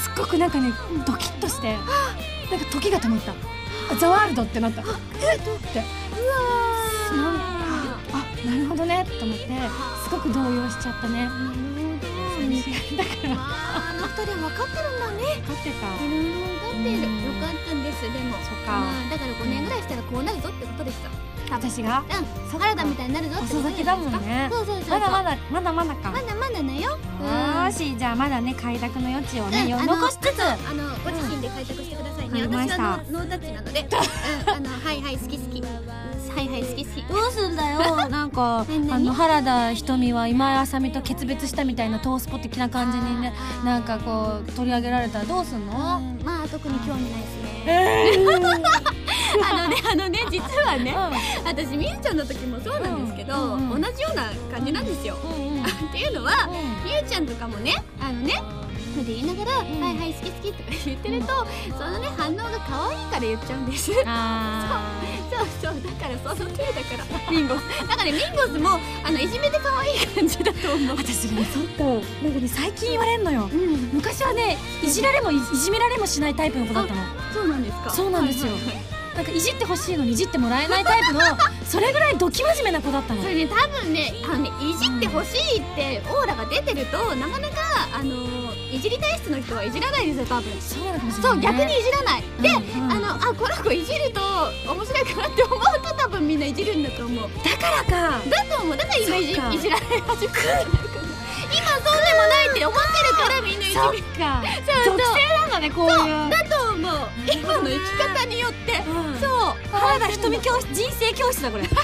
[0.03, 0.73] すっごくなんかね
[1.05, 1.77] ドキッとして
[2.49, 3.31] なんか時が止まった。
[3.31, 4.81] あザワールドってなった。
[4.81, 5.83] えっとって。
[7.13, 9.47] うなんあなるほどねと思って。
[10.03, 11.29] すごく動揺しちゃったね。
[12.97, 13.35] だから。
[13.37, 15.41] あの二人は分かってるんだね。
[15.45, 15.87] 分かってた。
[15.87, 17.01] うん分かってる。
[17.01, 17.07] よ
[17.39, 18.01] かったんです。
[18.01, 18.81] でもそっか。
[18.81, 22.03] うんだから5年ぐらいしたらこうなるぞってことです私が？
[22.09, 22.39] うん。
[22.59, 24.49] 原田みたいになるぞ遅咲きだもんね。
[24.51, 26.11] そうそうそうまだまだまだまだか。
[26.11, 26.81] まだまだだよ。
[26.81, 30.41] よーしじゃあまだね開拓の余地をね、残しつつ。
[30.41, 35.61] あのご自身で開拓してくださいね、私はノータッチなので、うん、あのはいはい好き好き。
[35.61, 37.05] はいはい好き好き。
[37.07, 38.07] どうすんだよ。
[38.09, 38.65] なんかあ
[38.99, 43.33] の原田ひとみは今井あさみと決別したみたいなトースポ的な感じにね
[43.63, 48.59] なんかこう取り上げられたらどうすんの、うんまあ特に興味ないですね
[49.43, 50.95] あのねあのね実はね
[51.45, 53.81] 私みゆちゃんの時もそうなんですけど、うんうんうん。
[53.81, 55.57] 同じような感じなんですよ、うんうん。
[55.59, 56.47] うんっていうのは
[56.83, 58.33] みゆちゃんとかもねあのね
[59.01, 59.81] って言いながら、ん。
[59.81, 61.27] はいはい好き好きとか言ってると、
[61.77, 63.91] そのね反応が可愛いから言っちゃうんです。
[64.05, 64.91] あ
[65.31, 67.31] そうそうだからその手だから。
[67.31, 67.55] ミンゴ。
[67.55, 70.95] スだからねミンゴスもあのいじめで可愛い感じだと思う。
[70.95, 73.49] ー私ねそっかなんかね最近言われんのよ。
[73.51, 73.89] うん。
[73.93, 77.01] 昔はねいじられもいいじめられもしないタイプの子だったの。
[77.33, 77.89] そうなんですか。
[77.89, 78.51] そうなんですよ。
[78.51, 81.19] はいはいはいなんかいじってほしいのにいじってもらえないタイプの
[81.65, 83.21] それぐらいドキ真面目な子だったの。
[83.21, 87.55] それね多分ねあのねいじってほしいってオーラが出てるとなかなか
[87.99, 88.15] あの
[88.71, 90.61] いじり体質の人はいじらないですよ多分。
[90.61, 92.23] そうなのかもしれそうない、ね、逆にいじらない。
[92.39, 92.91] で、うんうん。
[92.93, 94.21] あのあこの子いじると
[94.71, 97.29] 面白いかなって思うと多分みんないじるんだと思う。
[97.43, 98.23] だからか。
[98.23, 98.77] だと思う。
[98.77, 100.15] だから今いじいじられ始めた。
[100.15, 101.03] んじゃないかな
[101.51, 103.81] 今そうでもないって思ってるからみんないじる。
[104.15, 104.83] かそう。
[104.85, 106.29] そう属性なんだねこういう。
[106.29, 107.79] だと思う今の生き
[108.19, 109.19] 方によってうん。
[109.19, 109.29] そう。
[109.71, 111.63] 原田ひとみ教室人生教室だこれ。
[111.63, 111.75] 人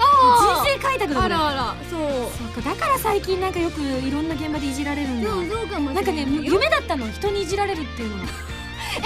[0.00, 2.62] あ生開拓だあらあらそう。
[2.64, 5.30] だから最近なんかよくいろんな現場でいじられるんだ。
[5.30, 8.32] そうそうかもなんかね夢だったの人にいじられるっていうのが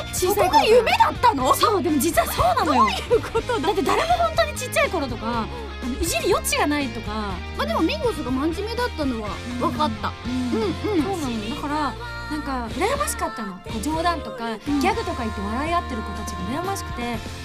[0.14, 0.64] 小さい頃から。
[0.66, 1.55] 夢だったの？
[1.55, 2.96] そうでも実はそうなのよ。
[3.09, 3.70] ということだ？
[3.70, 5.46] って誰も本当にちっちゃい頃とか
[5.82, 7.12] あのいじる余地がないとか。
[7.57, 9.28] まあでもミンゴスが真面目だったのは
[9.61, 10.12] 分かった。
[10.26, 10.62] うん。
[10.62, 11.94] うんそうなのだから
[12.33, 13.53] なんか羨ましかったの。
[13.61, 17.03] こう冗談とか、ギャグとか言って笑い合ってる子たちが羨ましくて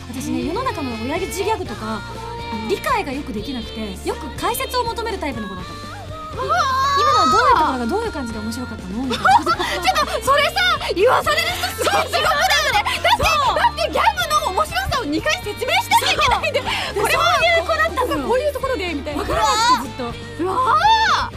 [0.10, 2.00] 私ね世の中の親父ギャグとか
[2.70, 5.78] 理解がよくできなくてよく解説を求めるタイプの子だったの。
[6.38, 6.48] 今
[7.14, 9.04] のはどういうところがどういう感じで面白かったの？
[9.04, 9.26] みたいな。
[10.24, 10.54] それさ
[10.96, 12.32] 言わされる人すごい地獄だよね。
[12.72, 19.24] だってだってギャグの面白さを2回説明しなきゃいけないんでこれはそういう子だったのよこういうところでみたいな。
[19.24, 19.48] 分からな
[19.82, 20.78] くてずっとうわ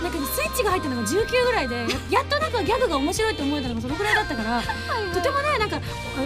[0.03, 1.77] なんかねスイッチが入ったのが19ぐらいで
[2.11, 4.63] ややっとなんかギャグが面白いと思えたのがそのぐらいだったから
[5.15, 5.81] とてもねなんか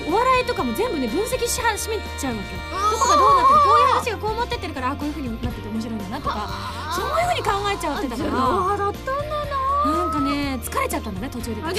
[0.09, 2.63] お笑いとかも全部ね分析し始めちゃうわけよ。
[2.91, 6.51] どこがどうなってるこういう話がこう持ってってるからあこういう風になってて面白いんだなとか
[6.95, 8.31] そういう風に考えちゃってたから。
[8.33, 9.65] あだったんだな。
[9.85, 11.61] なんかね疲れちゃったんだね途中で。
[11.61, 11.73] ンっ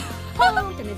[0.75, 0.89] てね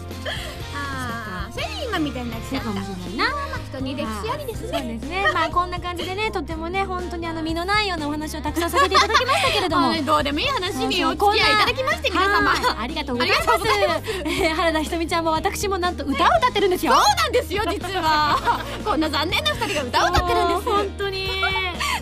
[1.58, 3.34] あーそれで今みたいになっちゃったそうかもしれないな。
[3.68, 4.98] 人に歴史ありですそうね。
[5.00, 9.94] ですねまあこんな感じでねとてもね本当にあの身のないようなお話をたくさんさせていただきましたけれども。
[10.06, 12.50] どうでもいい話におそうそう付き合いいただきまして皆様。
[12.52, 14.56] はいありがとうございます。
[14.56, 16.94] 原田ひとみちゃんも私もなんと歌を歌ってるんですよ。
[16.94, 18.38] そうなんですよ実は。
[18.86, 20.70] こんな残念な二人が歌を歌ってるんです。
[20.70, 21.27] 本当に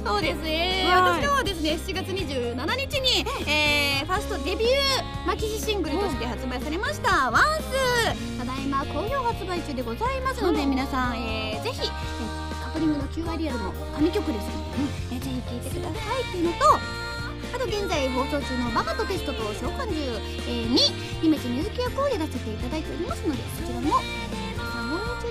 [0.06, 1.22] そうですね、はい。
[1.24, 10.70] 私はですね7月27日に、えーファーストデビューマキシシングルとして発売されました「ワンスただいま好評発売中でございますので、うん。
[10.70, 11.90] 皆さん、えーぜひ、えー
[12.64, 14.46] カップリングの QR リアルの神曲です。
[14.46, 14.56] ので、
[15.12, 16.58] えーぜひ聴いてくださいっていうのと
[17.56, 19.98] あと現在放送中の「バカとテストと召喚獣」
[20.46, 20.78] えーに
[21.22, 24.00] 姫津みずき役をやらせていただいておりますのでそちらも、
[24.30, 24.35] えー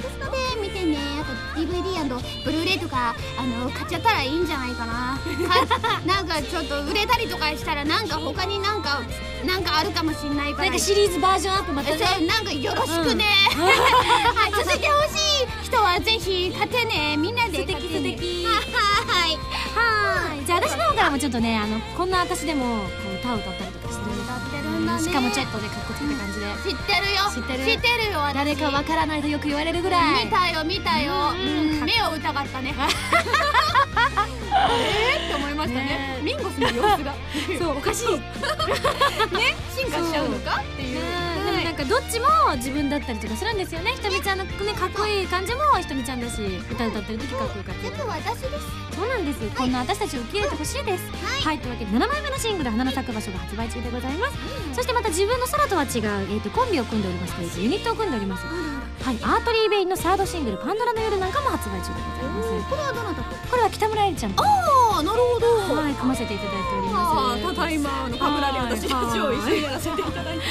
[0.02, 0.98] ですので見てね。
[1.20, 5.18] あと DVD& ブルーレイとかあの買っちゃったらいいんじゃないかな。
[5.48, 9.00] か なんかちょっと売れたりとかしたらなんか他になんか
[9.44, 10.64] なんかあるかもしんないから。
[10.64, 13.24] なんかシリーズバージョンアップまたえねなんかよろしくね、
[13.56, 17.16] はい続いてほしい人はぜひ買ってね。
[17.16, 18.16] みんなで買ってね。
[18.16, 18.46] 素敵。
[18.46, 19.38] はい。
[19.74, 20.44] はい。
[20.44, 22.84] じゃあ私の方からもちょっとねあのこんな私でも
[23.20, 23.73] 歌を歌ったり
[24.96, 25.02] ね。
[25.02, 26.46] しかもチェットでかっこつけた感じで。
[26.64, 27.22] 知ってるよ。
[27.34, 27.64] 知ってる？
[27.64, 28.34] 知ってるよ私。
[28.34, 30.24] 誰かわからないとよく言われるぐらい。
[30.26, 31.80] 見たよ見たよ、うん。
[31.80, 32.74] うん目を疑ったね。
[34.54, 35.84] えーって思いましたね。
[35.84, 37.14] ねミンゴスの様子が。
[37.58, 38.06] そうおかしい。
[39.74, 41.00] 進化しちゃうのかっていう
[41.74, 43.90] なんかどっちも自分だったりとかするんですよね。
[43.90, 48.94] ひとみちゃんのねかっこいい感じもひとみちゃんだし歌歌ってる時かっこよかったり全部私です。
[48.94, 51.10] そうなんです、こんな私たちを受け入れてほしいです。
[51.42, 54.34] はい、というわけで7枚目のシングル「花の咲く場所」が発売中でございます、
[54.72, 58.44] そしてまた自分の空とは違う、えー、とコンビを組んでおりますというユニットを組んでおります
[59.04, 62.48] はい、アートリー・ベインのサードシングル「パンドラの夜」なんかも発売中でございます。
[62.70, 63.36] これはどなたと？
[63.50, 64.42] これは北村えりちゃんと。
[64.42, 64.46] あ
[65.00, 65.76] あなるほど。
[65.76, 67.44] はい組ませていただいておりあます。
[67.44, 70.44] あただいまあのカムラで私たちを一緒にやらせていただいて。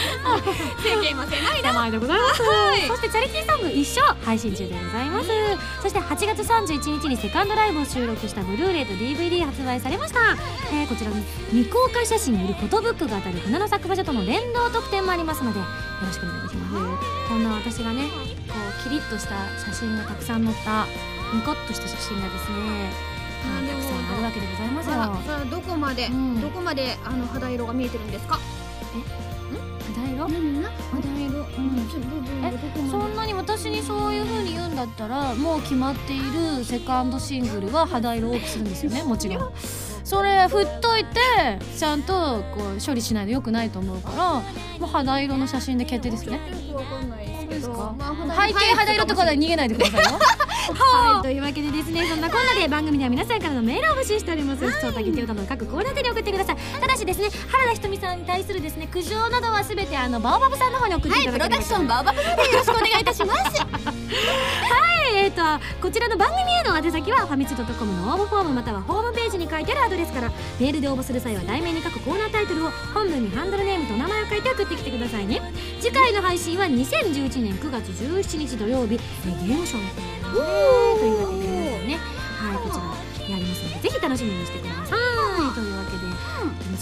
[0.86, 2.20] 世間は狭いな名前でござい。
[2.20, 2.38] ます、
[2.90, 5.30] そしてチャリティーソング一緒配信中でございます。
[5.82, 10.20] そして8月31日にセカンドライブを収録したブルーレイと DVD 発売されました、
[10.72, 15.66] えーこちらに未公開写真によるフォトブックが当たる花の咲く場所との連動特典もありますのでよ
[16.06, 18.04] ろしくお願いしますこんな私がね
[18.48, 19.34] こうキリッとした
[19.66, 20.86] 写真がたくさん載った
[21.34, 22.92] ニコッとした写真がですね
[23.42, 24.94] はいたくさんあるわけでございますよ。
[24.94, 26.40] さあどこまで、うん。
[26.42, 28.40] どこまであの肌色が見えてるんですか？
[29.96, 30.70] 肌色何が？
[30.92, 32.92] 肌色うん。
[32.92, 39.54] そんなに私にそういう風に言うんだったらもう決まっているセカンドシングルは肌色を多くするんですよねもちろん
[40.04, 41.20] それ振っといて
[41.78, 44.42] ちゃんとこう処理しないとよくないと思うからも
[44.82, 46.40] う肌色の写真で決定ですね。
[46.70, 50.20] よくわかんないですけまあ肌背景肌色とかで逃げないでくださいよ。
[50.74, 51.24] はい。
[51.24, 54.66] というわけでですねそんなこんなで番組では皆さんからのメールを募集しております。
[54.70, 57.30] 普通たぎて歌の各コーナーで送ってくださいただしですね。
[57.50, 61.62] 原田ひとみさんに対するですね苦情などはすべてあのバオバブさんの方に送ってはいいプただければ。
[61.62, 63.62] ロダクションバーバブでよろしくお願いいたします
[65.24, 75.42] えー、とこちらの番組への宛先はファミチドットコムの応募フォームまたはホームページに書いてあるアドレスからメールで応募する際は題名に書くコーナータイトルを本文にハンドルネームと名前を書いて送ってきてくださいね。
[75.80, 80.02] 次回の配信は2011年9月17日土曜日えーゲームショーの日と
[81.06, 82.00] いうわけでね。
[82.40, 82.84] はいこちら
[83.30, 84.73] やりますのでぜひ楽しみにしてください。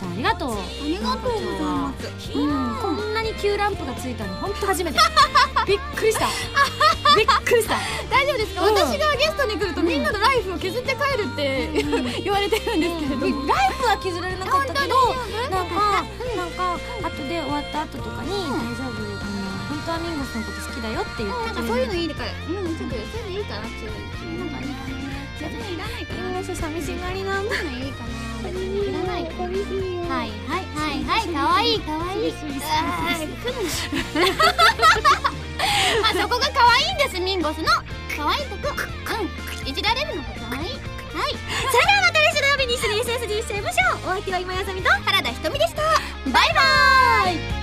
[0.02, 0.52] さんありがとう。
[0.52, 2.34] ありがとうございます。
[2.34, 4.98] うん、こんなに急ランプがついたの本当初めて。
[5.68, 6.26] びっくりした。
[7.16, 7.78] びっくりした。
[8.10, 8.74] 大丈夫ですか、うん。
[8.74, 11.70] 私がゲストに来るとみんなのライフを削って帰るって、
[12.24, 15.16] 言われてるんですけれども、ライブは削られなかったけど
[15.52, 19.22] なんかなんか後で終わった後とかに「大丈夫
[19.70, 22.32] 本当はミンゴスのこと好きだよ」って言ってなんかそういうのいいから。
[22.50, 27.56] うんちょっとそういうのいいかなっていうなんかいいかないらないかなミンゴス寂しがりなんだ。
[27.56, 29.51] いいいかな別にいらないかな
[32.22, 33.54] あーくん
[36.02, 37.20] まあそこが可愛いんです。
[37.20, 37.66] ミンゴスの
[38.16, 38.74] 可愛いとこ。
[38.76, 40.70] うんいじられるのが可愛い。
[40.70, 40.72] はい。
[40.72, 45.82] それではまた来週土曜日に一緒に SSG しちゃいましょうお相手は今やさみと原田ひとみでした。
[45.82, 47.62] バイバイ。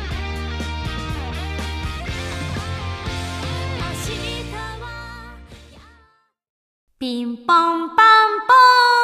[6.99, 8.98] ピンポンパンポー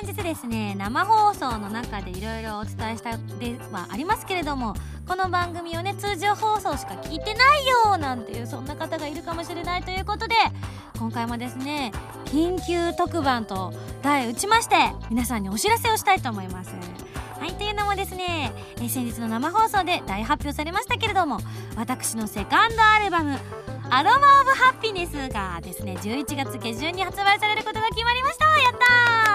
[0.00, 4.74] 先日ですね生放送の中でいろいろお伝えしたではありますけれども
[5.08, 10.36] この番組をね通常放送しか聞いてないよなんていうそんな方がいるかもしれないということで
[11.00, 11.90] 今回もですね
[12.26, 14.76] 緊急特番と題打ちまして
[15.10, 16.70] 皆さんにお知らせをしたいと思います。
[17.40, 21.38] はいというのもですね、え先日の生放送で大発表されましたけれども
[21.76, 23.38] 私のセカンドアルバム
[23.90, 28.44] 「アロマ・オブ・ハッピネス」がですね11月下旬に発売されることが決まりました。
[28.44, 29.27] やったー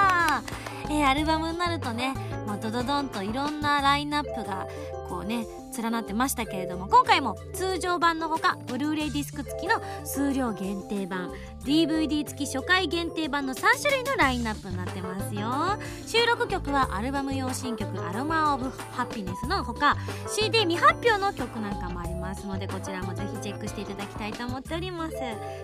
[0.94, 2.14] えーアルバムになるとね
[2.54, 4.68] もうドドドンといろんなラインナップが
[5.10, 11.32] こうね連なってましたけれども今回も通常版のほかブルーレイディスク付きの数量限定版
[11.66, 15.80] DVD 付き初回限定版の3種類のラインナップになってますよ。
[16.06, 19.98] 収録曲はアルバム用新曲「アロマ・オブ・ハピネス」のほか
[20.28, 25.16] CD 未発表の曲なんかもありますのでこちらもぜひチェックしていただきたいと思っております。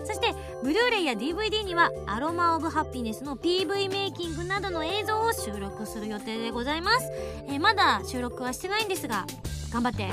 [0.05, 0.33] そして
[0.63, 7.11] ブルーレイや DVD には「アロマ・オブ・ハピネス」の PV メイキングなどの映像を収録する予定でございます、います。
[7.47, 9.25] えーまだ収録はしてないんですが
[9.71, 10.09] 頑張って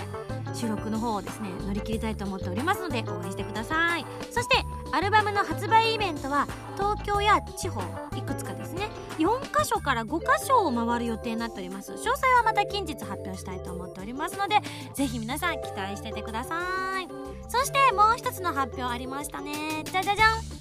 [0.53, 4.05] 収録の方をですね乗り切りたいと思っておりますので応援してください。
[4.31, 4.57] そして
[4.93, 7.83] アルバムの発売イベントは東京や地方
[8.17, 8.89] いくつかですね。
[9.19, 11.93] 4カ所から5カ所を回る予定になっております。
[11.93, 14.57] 詳細はまた近日発表したいと思っておりますので
[14.95, 17.09] ぜひ皆さん期待しててください。
[17.49, 19.85] そしてもう一つの発表ありましたね。
[19.85, 20.57] じゃじゃじゃん。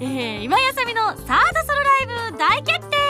[0.00, 1.36] えー、今やさみのサードソロ
[2.08, 3.07] ライブ大決定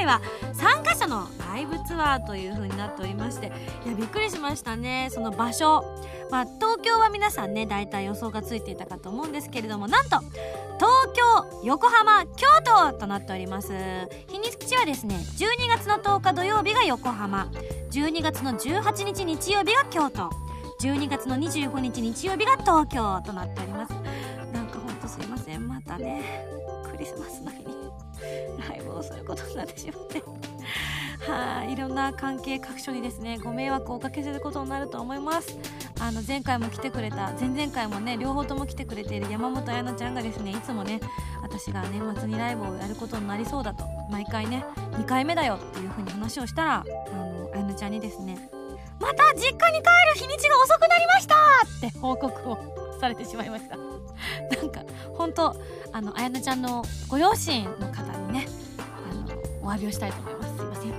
[0.00, 0.20] 回は
[0.54, 3.52] 3カ所のライブツアーという風になっておりまして
[3.84, 5.08] いやびっくりしましたね。
[5.10, 5.84] その場所。
[6.30, 13.72] まあ東京は皆さんね大体予想がついていたかと思うんですけれどもなんと東京横浜京都となっております。
[14.28, 17.50] 日にちはですね12月の10日土曜日が横浜。
[17.90, 20.30] 12月の18日日曜日が京都。
[20.80, 23.92] 12月の25日日曜日が東京となっております。
[24.52, 25.68] なんかほんとすいません。
[25.68, 26.46] またね
[26.90, 27.42] クリスマス
[28.60, 30.22] の日にライブをすることになってしまって。
[31.30, 31.72] はい。
[31.72, 35.58] いろんな関係各所にですねご迷惑をおかけすることになると思います。
[36.00, 40.98] あの前回も来てくれた前々回もね両方とも来てくれている山本彩乃ちゃんがですねいつもね
[41.42, 48.48] 私が年末にライブをやることになりそうだと毎回ね2回目だよっていう風に話をしたらあの彩乃ちゃんにですね
[48.98, 51.34] また実家に帰る日にちが遅くなりました
[51.88, 53.76] って報告をされてしまいました。
[53.76, 54.82] なんか
[55.14, 55.54] 本当
[55.92, 58.46] あの彩乃ちゃんのご両親の方にね
[58.78, 60.56] あのお詫びをしたいと思います。
[60.56, 60.92] すいません。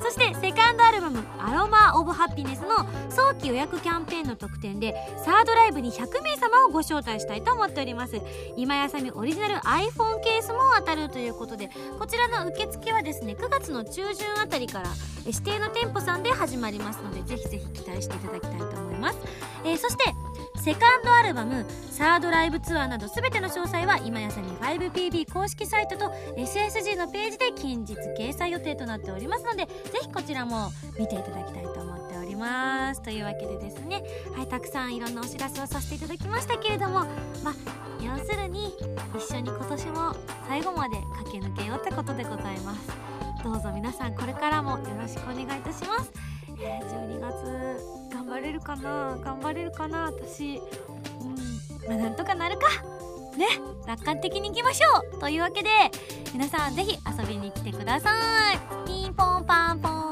[0.02, 4.94] そしてセカンドアルバム「アロマ・オブ・ハピネス」の早期予約キャンペーンの特典で
[5.24, 8.20] サードライブに100名様をご招待したいと思っております。
[8.56, 14.90] 今やさみオリジナル iPhone ケースも当たるということでこちらの受付はですね9月の中旬あたりから
[15.24, 19.18] 指定の店舗さんで始まりますのでぜひぜひ期待していただきたいと思います、
[19.64, 20.14] えーそして
[20.64, 26.06] セカンドアルバムサードライブツアーなど全ての詳細は今やさみ 5PB 公式サイトと
[26.38, 33.02] SSG のページで近日掲載予定となっておりますのでぜひこちらも見ていただきたいと思っております。
[33.02, 34.02] というわけでですね
[34.34, 37.00] はいたくさんいろんなお知らせをさせていただきましたけれども
[37.44, 37.54] まあ
[38.00, 38.74] 要するに
[39.14, 40.16] 一緒に今年も
[40.48, 42.88] 最後まで駆け抜けようってことでございます。
[43.44, 46.33] どうぞ皆さんこれからもよろしくお願いいたします。
[46.60, 47.34] えー12月
[48.12, 49.18] 頑張れるかな？
[49.22, 50.04] 頑張れるかな？
[50.04, 52.68] 私うんまあなんとかなるか
[53.36, 53.46] ね
[53.86, 55.68] 楽観的にいきましょうというわけで
[56.32, 58.10] 皆さんぜひ遊びに来てくださ
[58.54, 60.04] いピンポンパンポン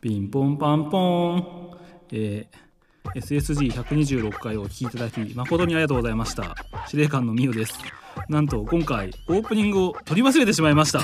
[0.00, 1.70] ピンポンパンポン。
[2.12, 6.54] えー、SSG126 回をお聞きいただき誠にありがとうございました。
[6.88, 7.74] 司令官のミオです。
[8.28, 11.00] なんと今回オープニングを取り忘れてしまいました。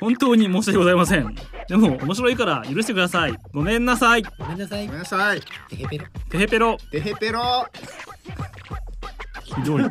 [0.00, 1.34] 本当に申し訳ございません。
[1.68, 3.34] でも面白いから許してください。
[3.52, 4.22] ごめんなさい。
[4.22, 5.40] ごめんなさいごめんなさい。
[5.40, 5.86] テヘ
[6.46, 6.76] ペロ。
[6.90, 7.66] てへぺろ。
[9.44, 9.82] ひどい。